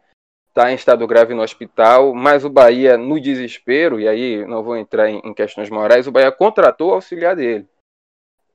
[0.50, 4.76] Está em estado grave no hospital, mas o Bahia, no desespero, e aí não vou
[4.76, 7.68] entrar em, em questões morais, o Bahia contratou o auxiliar dele.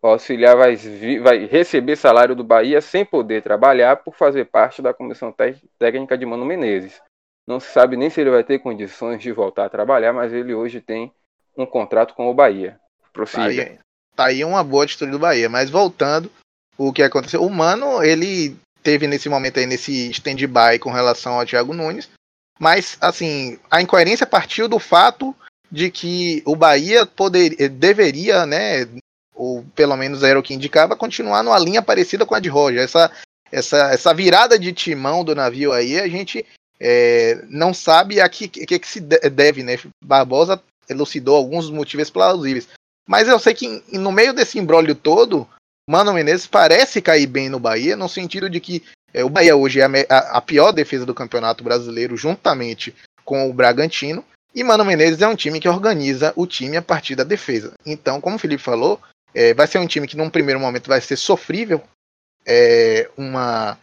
[0.02, 0.76] O auxiliar vai,
[1.22, 5.34] vai, receber salário do Bahia sem poder trabalhar por fazer parte da comissão
[5.78, 7.00] técnica de Mano Menezes.
[7.46, 10.52] Não se sabe nem se ele vai ter condições de voltar a trabalhar, mas ele
[10.52, 11.12] hoje tem
[11.56, 12.78] um contrato com o Bahia.
[13.12, 13.78] Prossiga.
[14.14, 15.48] Tá aí, tá uma boa atitude do Bahia.
[15.48, 16.30] Mas voltando,
[16.76, 17.42] o que aconteceu?
[17.42, 22.08] O Mano, ele teve nesse momento aí, nesse stand-by com relação ao Thiago Nunes.
[22.58, 25.34] Mas, assim, a incoerência partiu do fato
[25.70, 28.86] de que o Bahia poder, deveria, né,
[29.34, 32.82] ou pelo menos era o que indicava, continuar numa linha parecida com a de Roger.
[32.82, 33.10] Essa,
[33.50, 36.46] essa, essa virada de timão do navio aí, a gente
[36.78, 39.78] é, não sabe a que, que, que, se deve, né?
[40.02, 42.68] Barbosa elucidou alguns motivos plausíveis.
[43.06, 45.48] Mas eu sei que no meio desse embrólio todo,
[45.88, 48.82] Mano Menezes parece cair bem no Bahia, no sentido de que
[49.12, 53.52] é, o Bahia hoje é a, a, pior defesa do Campeonato Brasileiro, juntamente com o
[53.52, 54.24] Bragantino.
[54.54, 57.72] E Mano Menezes é um time que organiza o time a partir da defesa.
[57.84, 59.00] Então, como o Felipe falou,
[59.34, 61.82] é, vai ser um time que num primeiro momento vai ser sofrível
[62.46, 63.78] é, uma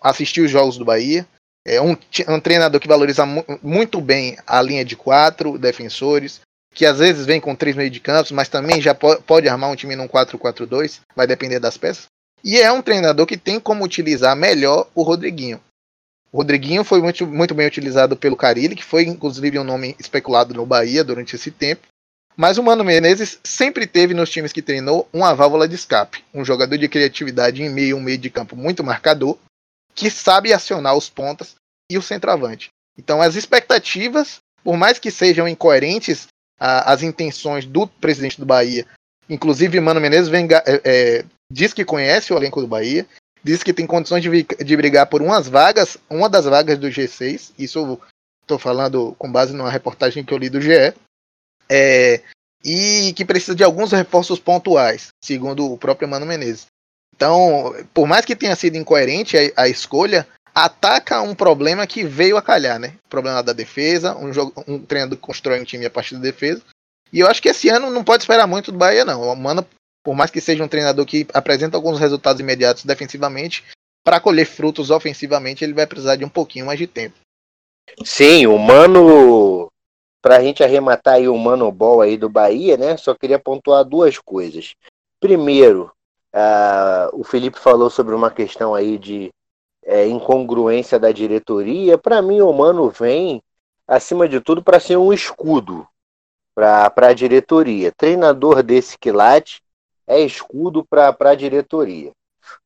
[0.00, 1.26] assistir os jogos do Bahia.
[1.66, 1.96] É um,
[2.28, 6.40] um treinador que valoriza mu muito bem a linha de quatro defensores,
[6.74, 9.70] que às vezes vem com três meio de campos, mas também já po pode armar
[9.70, 12.06] um time num 4-4-2, vai depender das peças.
[12.44, 15.60] E é um treinador que tem como utilizar melhor o Rodriguinho.
[16.32, 20.54] O Rodriguinho foi muito, muito bem utilizado pelo Carilli, que foi inclusive um nome especulado
[20.54, 21.86] no Bahia durante esse tempo.
[22.34, 26.42] Mas o Mano Menezes sempre teve nos times que treinou uma válvula de escape, um
[26.42, 29.36] jogador de criatividade em meio, um meio de campo muito marcador,
[29.94, 31.54] que sabe acionar os pontas
[31.90, 32.70] e o centroavante.
[32.96, 36.28] Então as expectativas, por mais que sejam incoerentes
[36.62, 38.86] a, as intenções do presidente do Bahia,
[39.28, 43.04] inclusive Mano Menezes vem é, é, diz que conhece o elenco do Bahia,
[43.42, 47.50] diz que tem condições de, de brigar por umas vagas, uma das vagas do G6.
[47.58, 47.98] Isso
[48.42, 50.94] estou falando com base numa reportagem que eu li do GE.
[51.68, 52.20] É,
[52.64, 56.66] e que precisa de alguns reforços pontuais, segundo o próprio Mano Menezes.
[57.14, 62.36] Então, por mais que tenha sido incoerente a, a escolha, ataca um problema que veio
[62.36, 62.94] a calhar, né?
[63.06, 66.20] O problema da defesa, um, jogo, um treinador que constrói um time a partir da
[66.20, 66.62] defesa.
[67.12, 69.22] E eu acho que esse ano não pode esperar muito do Bahia, não.
[69.22, 69.66] O Mano,
[70.02, 73.64] por mais que seja um treinador que apresenta alguns resultados imediatos defensivamente,
[74.04, 77.16] para colher frutos ofensivamente, ele vai precisar de um pouquinho mais de tempo.
[78.04, 79.68] Sim, o Mano,
[80.22, 82.96] para a gente arrematar aí o Mano Ball aí do Bahia, né?
[82.96, 84.74] Só queria pontuar duas coisas.
[85.20, 85.92] Primeiro,
[86.34, 89.30] uh, o Felipe falou sobre uma questão aí de
[89.84, 91.98] é, incongruência da diretoria.
[91.98, 93.42] Para mim, o Mano vem,
[93.86, 95.86] acima de tudo, para ser um escudo
[96.54, 97.92] para a diretoria.
[97.92, 99.62] Treinador desse quilate
[100.06, 102.12] é escudo para a diretoria.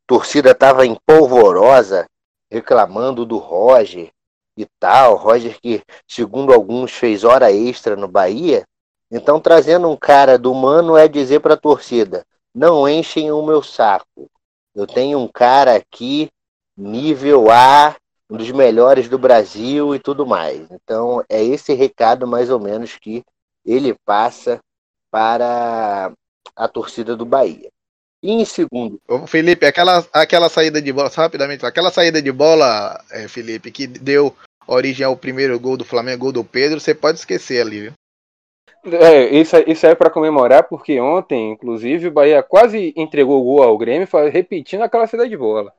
[0.06, 2.06] Torcida estava empolvorosa,
[2.50, 4.10] reclamando do Roger
[4.56, 5.16] e tal.
[5.16, 8.64] Roger que, segundo alguns, fez hora extra no Bahia.
[9.10, 13.62] Então, trazendo um cara do Mano é dizer para a torcida: não enchem o meu
[13.62, 14.30] saco.
[14.74, 16.30] Eu tenho um cara aqui,
[16.76, 17.96] nível A,
[18.30, 20.66] um dos melhores do Brasil e tudo mais.
[20.70, 23.22] Então, é esse recado mais ou menos que
[23.64, 24.60] ele passa
[25.10, 26.12] para
[26.54, 27.70] a torcida do Bahia.
[28.22, 29.00] E em segundo.
[29.08, 33.86] Ô, Felipe, aquela, aquela saída de bola, rapidamente, aquela saída de bola, é, Felipe, que
[33.86, 34.34] deu
[34.66, 37.92] origem ao primeiro gol do Flamengo, gol do Pedro, você pode esquecer ali, viu?
[38.92, 43.62] É, isso, isso é para comemorar, porque ontem, inclusive, o Bahia quase entregou o gol
[43.62, 45.72] ao Grêmio, repetindo aquela saída de bola.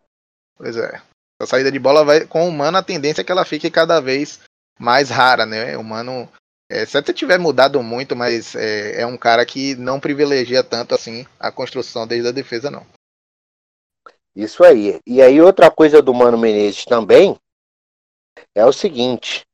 [0.57, 1.01] Pois é.
[1.39, 3.99] A saída de bola vai com o Mano, a tendência é que ela fique cada
[3.99, 4.39] vez
[4.79, 5.77] mais rara, né?
[5.77, 6.27] O Mano
[6.69, 10.93] é, se até tiver mudado muito, mas é, é, um cara que não privilegia tanto
[10.93, 12.85] assim a construção desde a defesa, não.
[14.35, 14.99] Isso aí.
[15.05, 17.37] E aí outra coisa do Mano Menezes também
[18.53, 19.45] é o seguinte,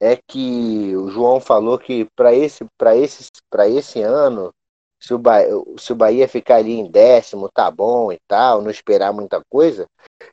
[0.00, 4.50] é que o João falou que para esse, para esse, para esse ano,
[4.98, 8.70] se o, Bahia, se o Bahia ficar ali em décimo, tá bom e tal, não
[8.70, 9.86] esperar muita coisa,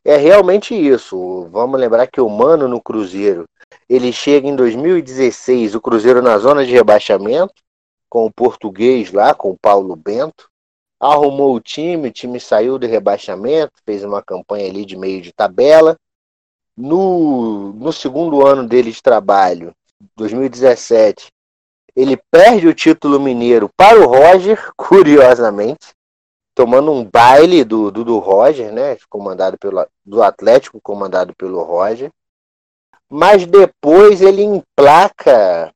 [0.03, 1.47] é realmente isso.
[1.51, 3.45] Vamos lembrar que o Mano no Cruzeiro
[3.89, 7.53] ele chega em 2016, o Cruzeiro na zona de rebaixamento,
[8.09, 10.49] com o português lá, com o Paulo Bento.
[10.99, 15.31] Arrumou o time, o time saiu do rebaixamento, fez uma campanha ali de meio de
[15.31, 15.95] tabela.
[16.75, 19.73] No, no segundo ano dele de trabalho,
[20.15, 21.27] 2017,
[21.95, 25.87] ele perde o título mineiro para o Roger, curiosamente,
[26.57, 28.97] tomando um baile do, do, do Roger, né?
[29.09, 32.11] Comandado pelo do Atlético, comandado pelo Roger
[33.09, 35.71] mas depois ele emplaca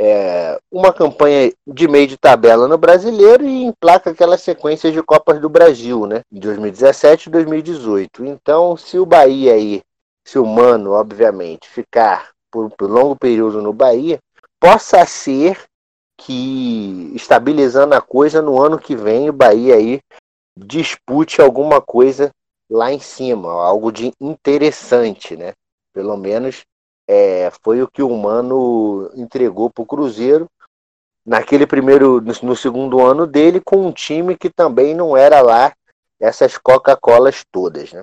[0.00, 5.40] é, uma campanha de meio de tabela no brasileiro e emplaca aquela sequência de Copas
[5.40, 6.22] do Brasil, né?
[6.30, 8.24] De 2017 e 2018.
[8.24, 9.82] Então, se o Bahia aí,
[10.24, 14.18] se o Mano, obviamente, ficar por, por longo período no Bahia,
[14.60, 15.58] possa ser
[16.18, 20.00] que, estabilizando a coisa, no ano que vem o Bahia aí
[20.56, 22.30] dispute alguma coisa
[22.68, 25.52] lá em cima, algo de interessante, né?
[25.94, 26.64] Pelo menos
[27.08, 30.46] é, foi o que o Mano entregou para o Cruzeiro
[31.24, 35.72] naquele primeiro, no segundo ano dele, com um time que também não era lá
[36.20, 38.02] essas Coca-Colas todas, né?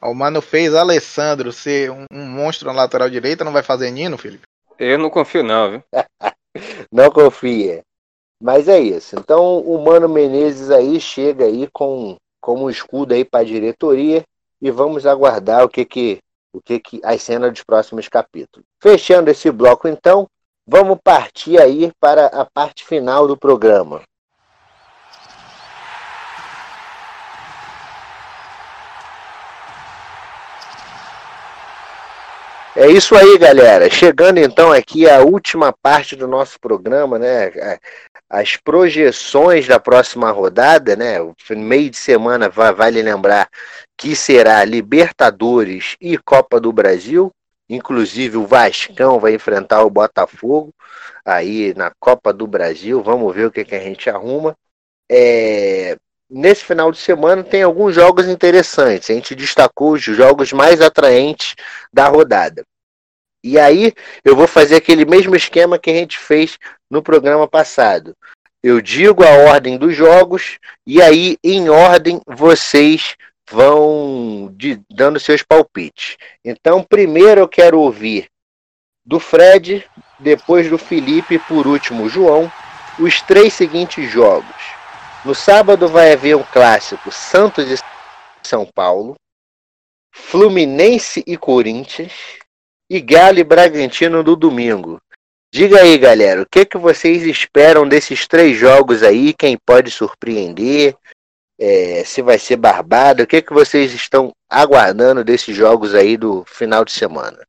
[0.00, 4.16] O Mano fez Alessandro ser um, um monstro na lateral direita, não vai fazer Nino,
[4.16, 4.44] Felipe?
[4.78, 5.82] Eu não confio não, viu?
[6.90, 7.82] não confia.
[8.42, 9.16] Mas é isso.
[9.18, 14.24] Então o Mano Menezes aí chega aí com como um escudo aí para a diretoria
[14.60, 16.20] e vamos aguardar o que que
[16.52, 18.66] o que, que as cenas dos próximos capítulos.
[18.82, 20.26] Fechando esse bloco, então,
[20.66, 24.02] vamos partir aí para a parte final do programa.
[32.76, 33.90] É isso aí, galera.
[33.90, 37.78] Chegando então aqui a última parte do nosso programa, né?
[38.28, 41.16] As projeções da próxima rodada, né?
[41.50, 43.48] Meio de semana, vale lembrar
[43.96, 47.32] que será Libertadores e Copa do Brasil.
[47.68, 50.72] Inclusive o Vascão vai enfrentar o Botafogo
[51.24, 53.02] aí na Copa do Brasil.
[53.02, 54.56] Vamos ver o que, que a gente arruma.
[55.10, 55.96] É...
[56.30, 59.10] Nesse final de semana tem alguns jogos interessantes.
[59.10, 61.56] A gente destacou os jogos mais atraentes
[61.92, 62.64] da rodada.
[63.42, 63.92] E aí
[64.24, 66.58] eu vou fazer aquele mesmo esquema que a gente fez
[66.90, 68.14] no programa passado.
[68.62, 73.16] Eu digo a ordem dos jogos e aí em ordem vocês
[73.50, 76.16] vão de, dando seus palpites.
[76.44, 78.28] Então, primeiro eu quero ouvir
[79.04, 79.84] do Fred,
[80.18, 82.52] depois do Felipe, por último João,
[82.98, 84.79] os três seguintes jogos:
[85.22, 87.76] No sábado vai haver um clássico Santos e
[88.42, 89.16] São Paulo,
[90.10, 92.12] Fluminense e Corinthians
[92.88, 94.98] e Galo e Bragantino no domingo.
[95.52, 99.34] Diga aí, galera, o que, que vocês esperam desses três jogos aí?
[99.34, 100.96] Quem pode surpreender?
[101.58, 103.22] É, se vai ser barbado?
[103.22, 107.46] O que, que vocês estão aguardando desses jogos aí do final de semana?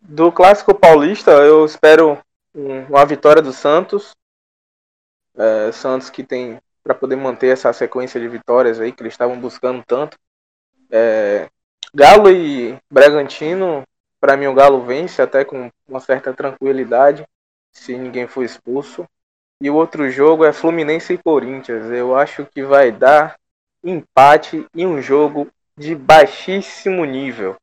[0.00, 2.18] Do clássico paulista, eu espero
[2.52, 4.10] uma vitória do Santos.
[5.38, 9.38] É, Santos que tem para poder manter essa sequência de vitórias aí que eles estavam
[9.38, 10.18] buscando tanto.
[10.90, 11.48] É,
[11.94, 13.82] Galo e Bragantino,
[14.20, 17.26] para mim o Galo vence até com uma certa tranquilidade,
[17.72, 19.06] se ninguém for expulso.
[19.60, 21.90] E o outro jogo é Fluminense e Corinthians.
[21.90, 23.38] Eu acho que vai dar
[23.82, 27.56] empate e um jogo de baixíssimo nível.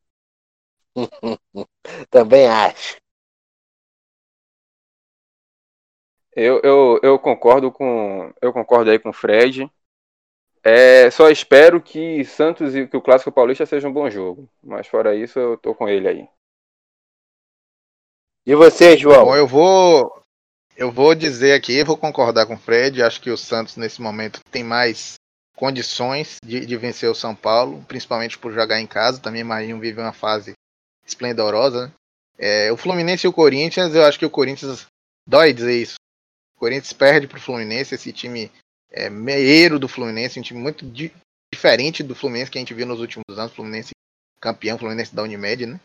[2.09, 2.97] Também acho.
[6.35, 9.71] Eu, eu, eu concordo com eu concordo aí com o Fred.
[10.61, 14.49] É, só espero que Santos e que o Clássico Paulista seja um bom jogo.
[14.63, 16.27] Mas fora isso, eu tô com ele aí.
[18.45, 19.25] E você, João?
[19.25, 20.23] Bom, eu vou
[20.75, 23.01] eu vou dizer aqui, vou concordar com o Fred.
[23.01, 25.15] Acho que o Santos nesse momento tem mais
[25.55, 29.21] condições de, de vencer o São Paulo, principalmente por jogar em casa.
[29.21, 30.53] Também Marinho vive uma fase
[31.07, 31.87] esplendorosa.
[31.87, 31.93] Né?
[32.37, 34.85] É, o Fluminense e o Corinthians, eu acho que o Corinthians
[35.27, 35.95] dói dizer isso.
[36.65, 38.51] Corinthians perde para o Fluminense, esse time
[38.91, 41.13] é, meieiro do Fluminense, um time muito di
[41.53, 43.53] diferente do Fluminense que a gente viu nos últimos anos.
[43.53, 43.91] Fluminense
[44.41, 45.79] campeão, Fluminense da Unimed, né?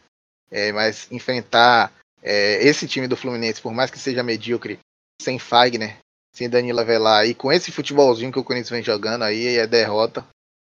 [0.51, 4.78] É, mas enfrentar é, esse time do Fluminense, por mais que seja medíocre,
[5.20, 5.99] sem Fagner,
[6.35, 10.26] sem Danilo Avelar e com esse futebolzinho que o Corinthians vem jogando aí, é derrota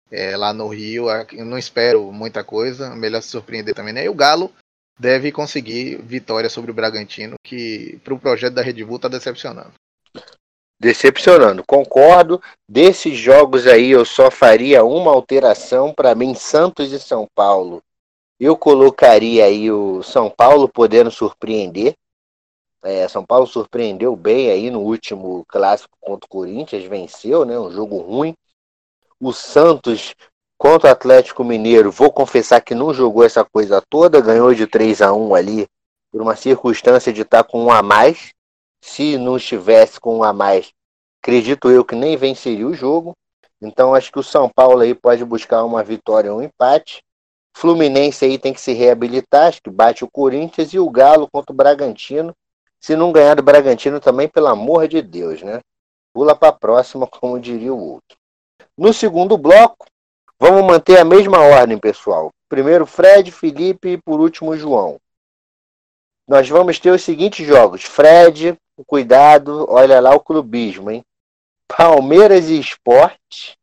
[0.10, 1.10] é, lá no Rio.
[1.34, 4.06] Eu não espero muita coisa, melhor se surpreender também, né?
[4.06, 4.54] E o Galo
[4.98, 9.74] deve conseguir vitória sobre o Bragantino, que para o projeto da Red Bull está decepcionando
[10.80, 11.64] decepcionando.
[11.66, 12.42] Concordo.
[12.68, 17.82] Desses jogos aí eu só faria uma alteração para mim, Santos e São Paulo.
[18.40, 21.96] Eu colocaria aí o São Paulo podendo surpreender.
[22.84, 27.60] É, São Paulo surpreendeu bem aí no último clássico contra o Corinthians, venceu, né?
[27.60, 28.36] Um jogo ruim.
[29.20, 30.14] O Santos
[30.58, 35.02] contra o Atlético Mineiro, vou confessar que não jogou essa coisa toda, ganhou de 3
[35.02, 35.68] a 1 ali
[36.12, 38.34] por uma circunstância de estar com um a mais
[38.82, 40.72] se não estivesse com um a mais,
[41.22, 43.14] acredito eu que nem venceria o jogo.
[43.62, 47.02] Então acho que o São Paulo aí pode buscar uma vitória ou um empate.
[47.56, 51.52] Fluminense aí tem que se reabilitar, acho que bate o Corinthians e o Galo contra
[51.52, 52.34] o Bragantino.
[52.80, 55.60] Se não ganhar do Bragantino também, pelo amor de Deus, né?
[56.14, 58.18] Pula para a próxima, como diria o outro.
[58.78, 59.88] No segundo bloco,
[60.40, 62.30] vamos manter a mesma ordem, pessoal.
[62.48, 65.00] Primeiro Fred, Felipe e por último João.
[66.28, 71.04] Nós vamos ter os seguintes jogos: Fred, cuidado, olha lá o clubismo, hein?
[71.68, 73.58] Palmeiras e Esporte,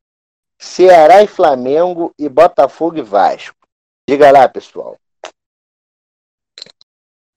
[0.58, 3.56] Ceará e Flamengo e Botafogo e Vasco.
[4.08, 4.98] Diga lá, pessoal.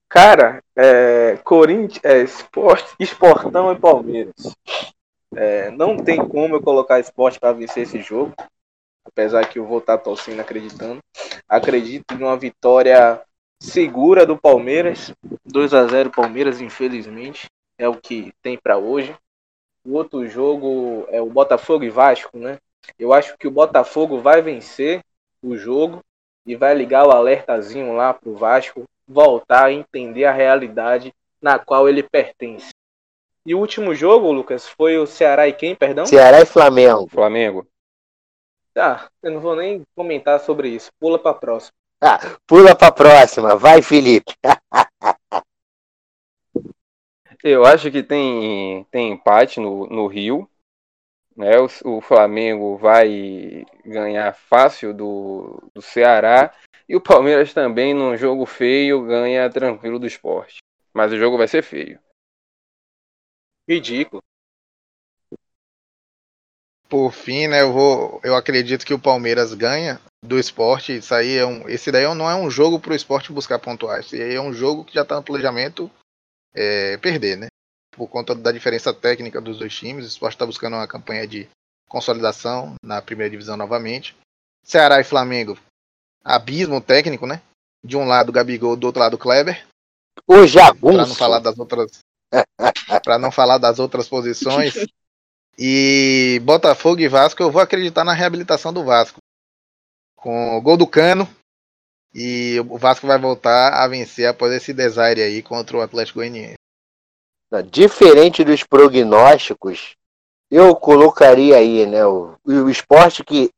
[0.09, 4.55] Cara, é, Corinthians, é, esporte, Esportão e Palmeiras.
[5.35, 8.33] É, não tem como eu colocar esporte para vencer esse jogo.
[9.05, 10.99] Apesar que eu vou estar torcendo, acreditando.
[11.47, 13.21] Acredito em uma vitória
[13.59, 15.13] segura do Palmeiras.
[15.45, 17.47] 2 a 0 Palmeiras, infelizmente
[17.77, 19.15] é o que tem para hoje.
[19.85, 22.57] O outro jogo é o Botafogo e Vasco, né?
[22.97, 25.01] Eu acho que o Botafogo vai vencer
[25.41, 26.03] o jogo
[26.45, 31.87] e vai ligar o alertazinho lá pro Vasco voltar a entender a realidade na qual
[31.87, 32.71] ele pertence.
[33.45, 36.05] E o último jogo, Lucas, foi o Ceará e quem, perdão?
[36.05, 37.07] Ceará e Flamengo.
[37.07, 37.67] Flamengo.
[38.73, 40.91] Tá, eu não vou nem comentar sobre isso.
[40.99, 41.73] Pula para próxima.
[42.47, 43.55] Pula para próxima.
[43.55, 44.33] Vai, Felipe.
[47.43, 50.49] Eu acho que tem, tem empate no, no Rio.
[51.35, 51.51] Né?
[51.59, 56.53] O, o Flamengo vai ganhar fácil do, do Ceará.
[56.89, 60.57] E o Palmeiras também, num jogo feio, ganha tranquilo do esporte.
[60.93, 61.99] Mas o jogo vai ser feio.
[63.67, 64.23] Ridículo.
[66.89, 70.97] Por fim, né, eu vou, eu acredito que o Palmeiras ganha do esporte.
[70.97, 73.99] Isso aí é um, esse daí não é um jogo para o esporte buscar pontuar.
[73.99, 75.89] Esse aí é um jogo que já está no planejamento
[76.53, 77.47] é, perder, né?
[77.91, 80.05] Por conta da diferença técnica dos dois times.
[80.05, 81.47] O Sport está buscando uma campanha de
[81.87, 84.15] consolidação na primeira divisão novamente.
[84.63, 85.57] Ceará e Flamengo,
[86.23, 87.41] abismo técnico, né?
[87.83, 89.65] De um lado Gabigol, do outro lado Kleber.
[90.27, 90.97] O jagunço.
[90.97, 91.99] Para não falar das outras,
[93.03, 94.73] para não falar das outras posições.
[95.59, 99.17] E Botafogo e Vasco, eu vou acreditar na reabilitação do Vasco.
[100.17, 101.27] Com o gol do Cano,
[102.13, 106.55] e o Vasco vai voltar a vencer após esse desaire aí contra o Atlético Goianiense.
[107.71, 109.95] Diferente dos prognósticos,
[110.49, 112.05] eu colocaria aí, né?
[112.05, 113.51] O, o esporte que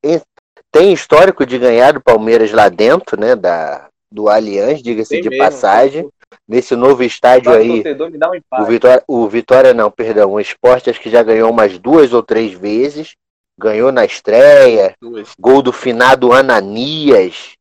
[0.72, 3.36] tem histórico de ganhar do Palmeiras lá dentro, né?
[3.36, 6.10] Da, do Allianz, diga-se de mesmo, passagem.
[6.48, 7.82] Nesse novo estádio aí.
[7.82, 10.34] Um o, Vitória, o Vitória, não, perdão.
[10.34, 13.16] O esporte acho que já ganhou umas duas ou três vezes.
[13.60, 14.96] Ganhou na estreia.
[15.02, 15.34] Duas.
[15.38, 17.58] Gol do finado Ananias.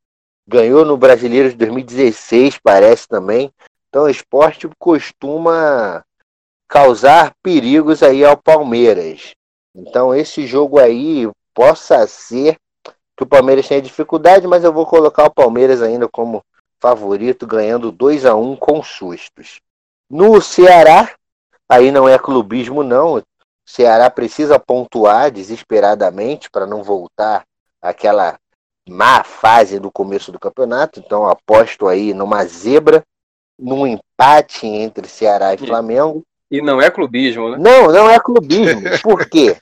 [0.47, 3.51] Ganhou no Brasileiro de 2016, parece também.
[3.89, 6.05] Então o esporte costuma
[6.69, 9.35] causar perigos aí ao Palmeiras.
[9.75, 12.57] Então esse jogo aí possa ser
[13.17, 16.45] que o Palmeiras tenha dificuldade, mas eu vou colocar o Palmeiras ainda como
[16.81, 19.61] favorito, ganhando 2 a 1 com sustos.
[20.09, 21.11] No Ceará,
[21.69, 23.21] aí não é clubismo não,
[23.69, 27.45] Ceará precisa pontuar desesperadamente para não voltar
[27.83, 28.39] àquela
[28.89, 33.05] má fase do começo do campeonato, então aposto aí numa zebra,
[33.59, 36.25] num empate entre Ceará e Flamengo.
[36.51, 37.59] E não é clubismo, né?
[37.61, 38.81] Não, não é clubismo.
[39.05, 39.59] Por quê?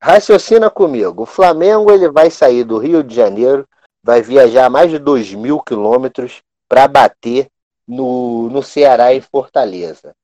[0.00, 1.24] Raciocina comigo.
[1.24, 3.66] O Flamengo ele vai sair do Rio de Janeiro,
[4.04, 7.48] vai viajar mais de 2 mil quilômetros para bater
[7.88, 10.14] no, no Ceará e Fortaleza.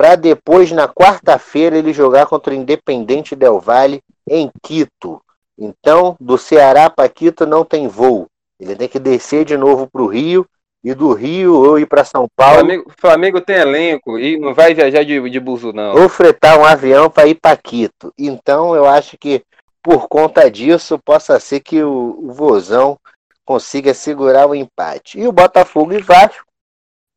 [0.00, 5.20] Para depois, na quarta-feira, ele jogar contra o Independente Del Valle em Quito.
[5.58, 8.26] Então, do Ceará para Quito não tem voo.
[8.58, 10.46] Ele tem que descer de novo para o Rio
[10.82, 12.60] e do Rio ou ir para São Paulo.
[12.60, 15.94] Flamengo, Flamengo tem elenco e não vai viajar de, de buzo, não.
[15.94, 18.10] Ou fretar um avião para ir para Quito.
[18.16, 19.42] Então eu acho que
[19.82, 22.98] por conta disso possa ser que o, o Vozão
[23.44, 25.20] consiga segurar o empate.
[25.20, 26.46] E o Botafogo e Vasco,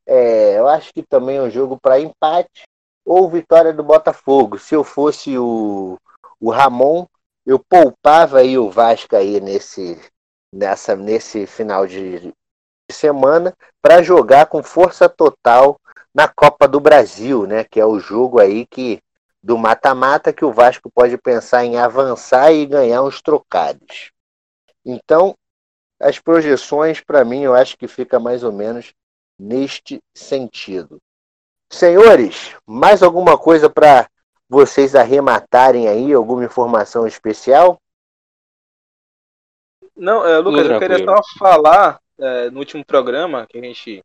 [0.05, 2.65] é, eu acho que também é um jogo para empate
[3.05, 4.57] ou vitória do Botafogo.
[4.57, 5.97] Se eu fosse o,
[6.39, 7.05] o Ramon,
[7.45, 9.99] eu poupava aí o Vasco aí nesse,
[10.53, 12.33] nessa, nesse final de,
[12.91, 15.79] semana para jogar com força total
[16.13, 17.63] na Copa do Brasil, né?
[17.63, 19.01] Que é o jogo aí que
[19.41, 24.11] do mata-mata que o Vasco pode pensar em avançar e ganhar uns trocados.
[24.85, 25.35] Então,
[25.99, 28.93] as projeções para mim eu acho que fica mais ou menos
[29.37, 30.99] neste sentido.
[31.73, 34.07] Senhores, mais alguma coisa para
[34.47, 37.79] vocês arrematarem aí, alguma informação especial?
[39.95, 44.03] Não, é, Lucas, eu queria só falar é, no último programa que a gente,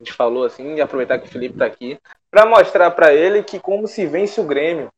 [0.00, 1.98] a gente falou assim, e aproveitar que o Felipe está aqui,
[2.30, 4.90] para mostrar para ele que como se vence o Grêmio.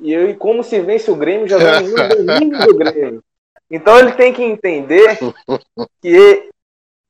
[0.00, 3.22] E eu, como se vence o Grêmio jogando no domínio do Grêmio.
[3.70, 5.18] Então ele tem que entender
[6.00, 6.50] que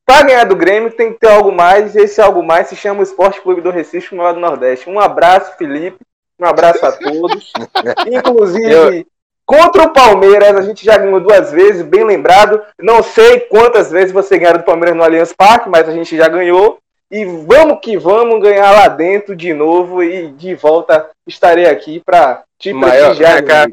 [0.06, 3.00] para ganhar do Grêmio tem que ter algo mais, e esse algo mais se chama
[3.00, 4.88] o Esporte Clube do Recife no do Nordeste.
[4.88, 5.98] Um abraço, Felipe.
[6.38, 7.52] Um abraço a todos.
[8.06, 9.06] Inclusive, eu...
[9.46, 12.62] Contra o Palmeiras, a gente já ganhou duas vezes, bem lembrado.
[12.78, 16.28] Não sei quantas vezes você ganhou do Palmeiras no Allianz Parque, mas a gente já
[16.28, 16.78] ganhou.
[17.10, 22.42] E vamos que vamos ganhar lá dentro de novo e de volta estarei aqui para
[22.58, 23.68] te maior, prestigiar.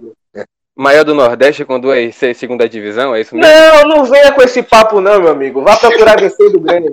[0.76, 3.52] Maior do Nordeste com duas segunda divisão, é isso mesmo?
[3.52, 5.61] Não, não venha com esse papo não, meu amigo.
[5.61, 6.91] Vá procurar vencer do Grêmio.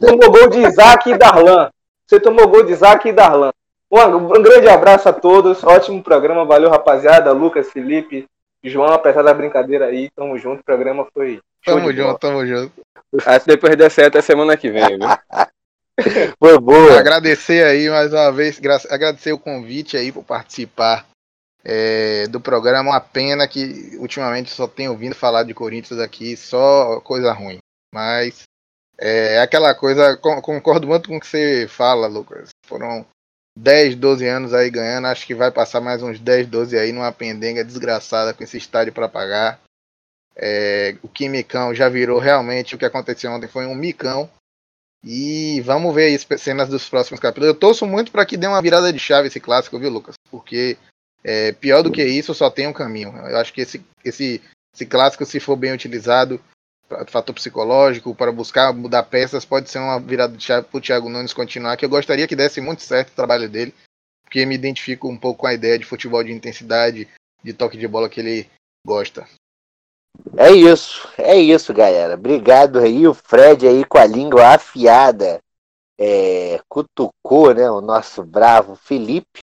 [0.00, 1.70] Tomou gol de Isaac e Darlan.
[2.06, 3.52] Você tomou gol de Isaac e Darlan.
[3.90, 8.26] Um, grande abraço a todos, ótimo programa, valeu rapaziada, Lucas, Felipe,
[8.64, 11.40] João, apesar da brincadeira aí, tamo junto, o programa foi.
[11.64, 12.72] Tamo junto, tamo junto.
[13.24, 14.98] Até depois der certo, até semana que vem, viu?
[16.40, 16.98] foi boa.
[16.98, 18.60] Agradecer aí mais uma vez,
[18.90, 21.06] agradecer o convite aí por participar
[21.64, 22.90] é, do programa.
[22.90, 27.58] Uma pena que ultimamente só tenho ouvido falar de Corinthians aqui, só coisa ruim.
[27.92, 28.42] Mas
[28.98, 32.50] é aquela coisa, concordo muito com o que você fala, Lucas.
[32.66, 33.06] Foram
[33.56, 35.06] 10, 12 anos aí ganhando.
[35.06, 38.92] Acho que vai passar mais uns 10, 12 aí numa pendenga desgraçada com esse estádio
[38.92, 39.60] para pagar.
[40.36, 44.28] É, o Quimicão já virou realmente o que aconteceu ontem foi um micão.
[45.06, 47.48] E vamos ver aí cenas dos próximos capítulos.
[47.48, 50.14] Eu torço muito para que dê uma virada de chave esse clássico, viu, Lucas?
[50.30, 50.78] Porque
[51.24, 53.16] é, pior do que isso, só tem um caminho.
[53.16, 54.42] Eu acho que esse, esse,
[54.74, 56.40] esse clássico, se for bem utilizado,
[57.08, 61.08] fator psicológico, para buscar mudar peças, pode ser uma virada de chave para o Thiago
[61.08, 63.74] Nunes continuar, que eu gostaria que desse muito certo o trabalho dele,
[64.22, 67.08] porque me identifico um pouco com a ideia de futebol de intensidade,
[67.42, 68.48] de toque de bola que ele
[68.86, 69.26] gosta.
[70.36, 72.14] É isso, é isso, galera.
[72.14, 75.38] Obrigado aí, o Fred aí com a língua afiada.
[75.98, 79.38] É, cutucou, né, o nosso bravo Felipe,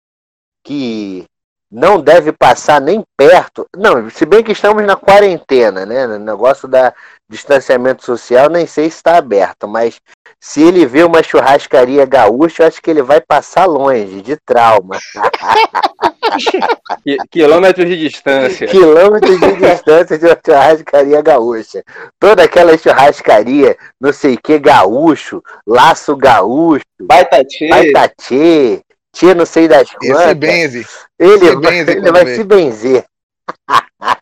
[0.64, 1.26] que
[1.72, 3.68] não deve passar nem perto.
[3.78, 6.08] Não, se bem que estamos na quarentena, né?
[6.08, 6.94] No negócio da
[7.30, 10.02] distanciamento social, nem sei se está aberto, mas
[10.40, 14.98] se ele vê uma churrascaria gaúcha, acho que ele vai passar longe, de trauma.
[17.30, 18.68] Quilômetros de distância.
[18.68, 21.84] Quilômetros de distância de uma churrascaria gaúcha.
[22.20, 28.84] Toda aquela churrascaria, não sei que, gaúcho, laço gaúcho, Baitatê, Baitatê
[29.14, 30.34] tia não sei das quantas.
[30.34, 30.88] benze.
[31.18, 32.36] Ele, se vai, benze ele quando vai vê.
[32.36, 33.06] se benzer.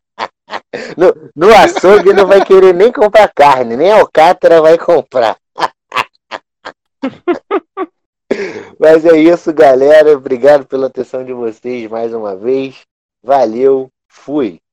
[0.95, 5.37] No, no açougue não vai querer nem comprar carne, nem alcatra vai comprar.
[8.79, 10.15] Mas é isso, galera.
[10.15, 12.81] Obrigado pela atenção de vocês mais uma vez.
[13.23, 14.59] Valeu, fui.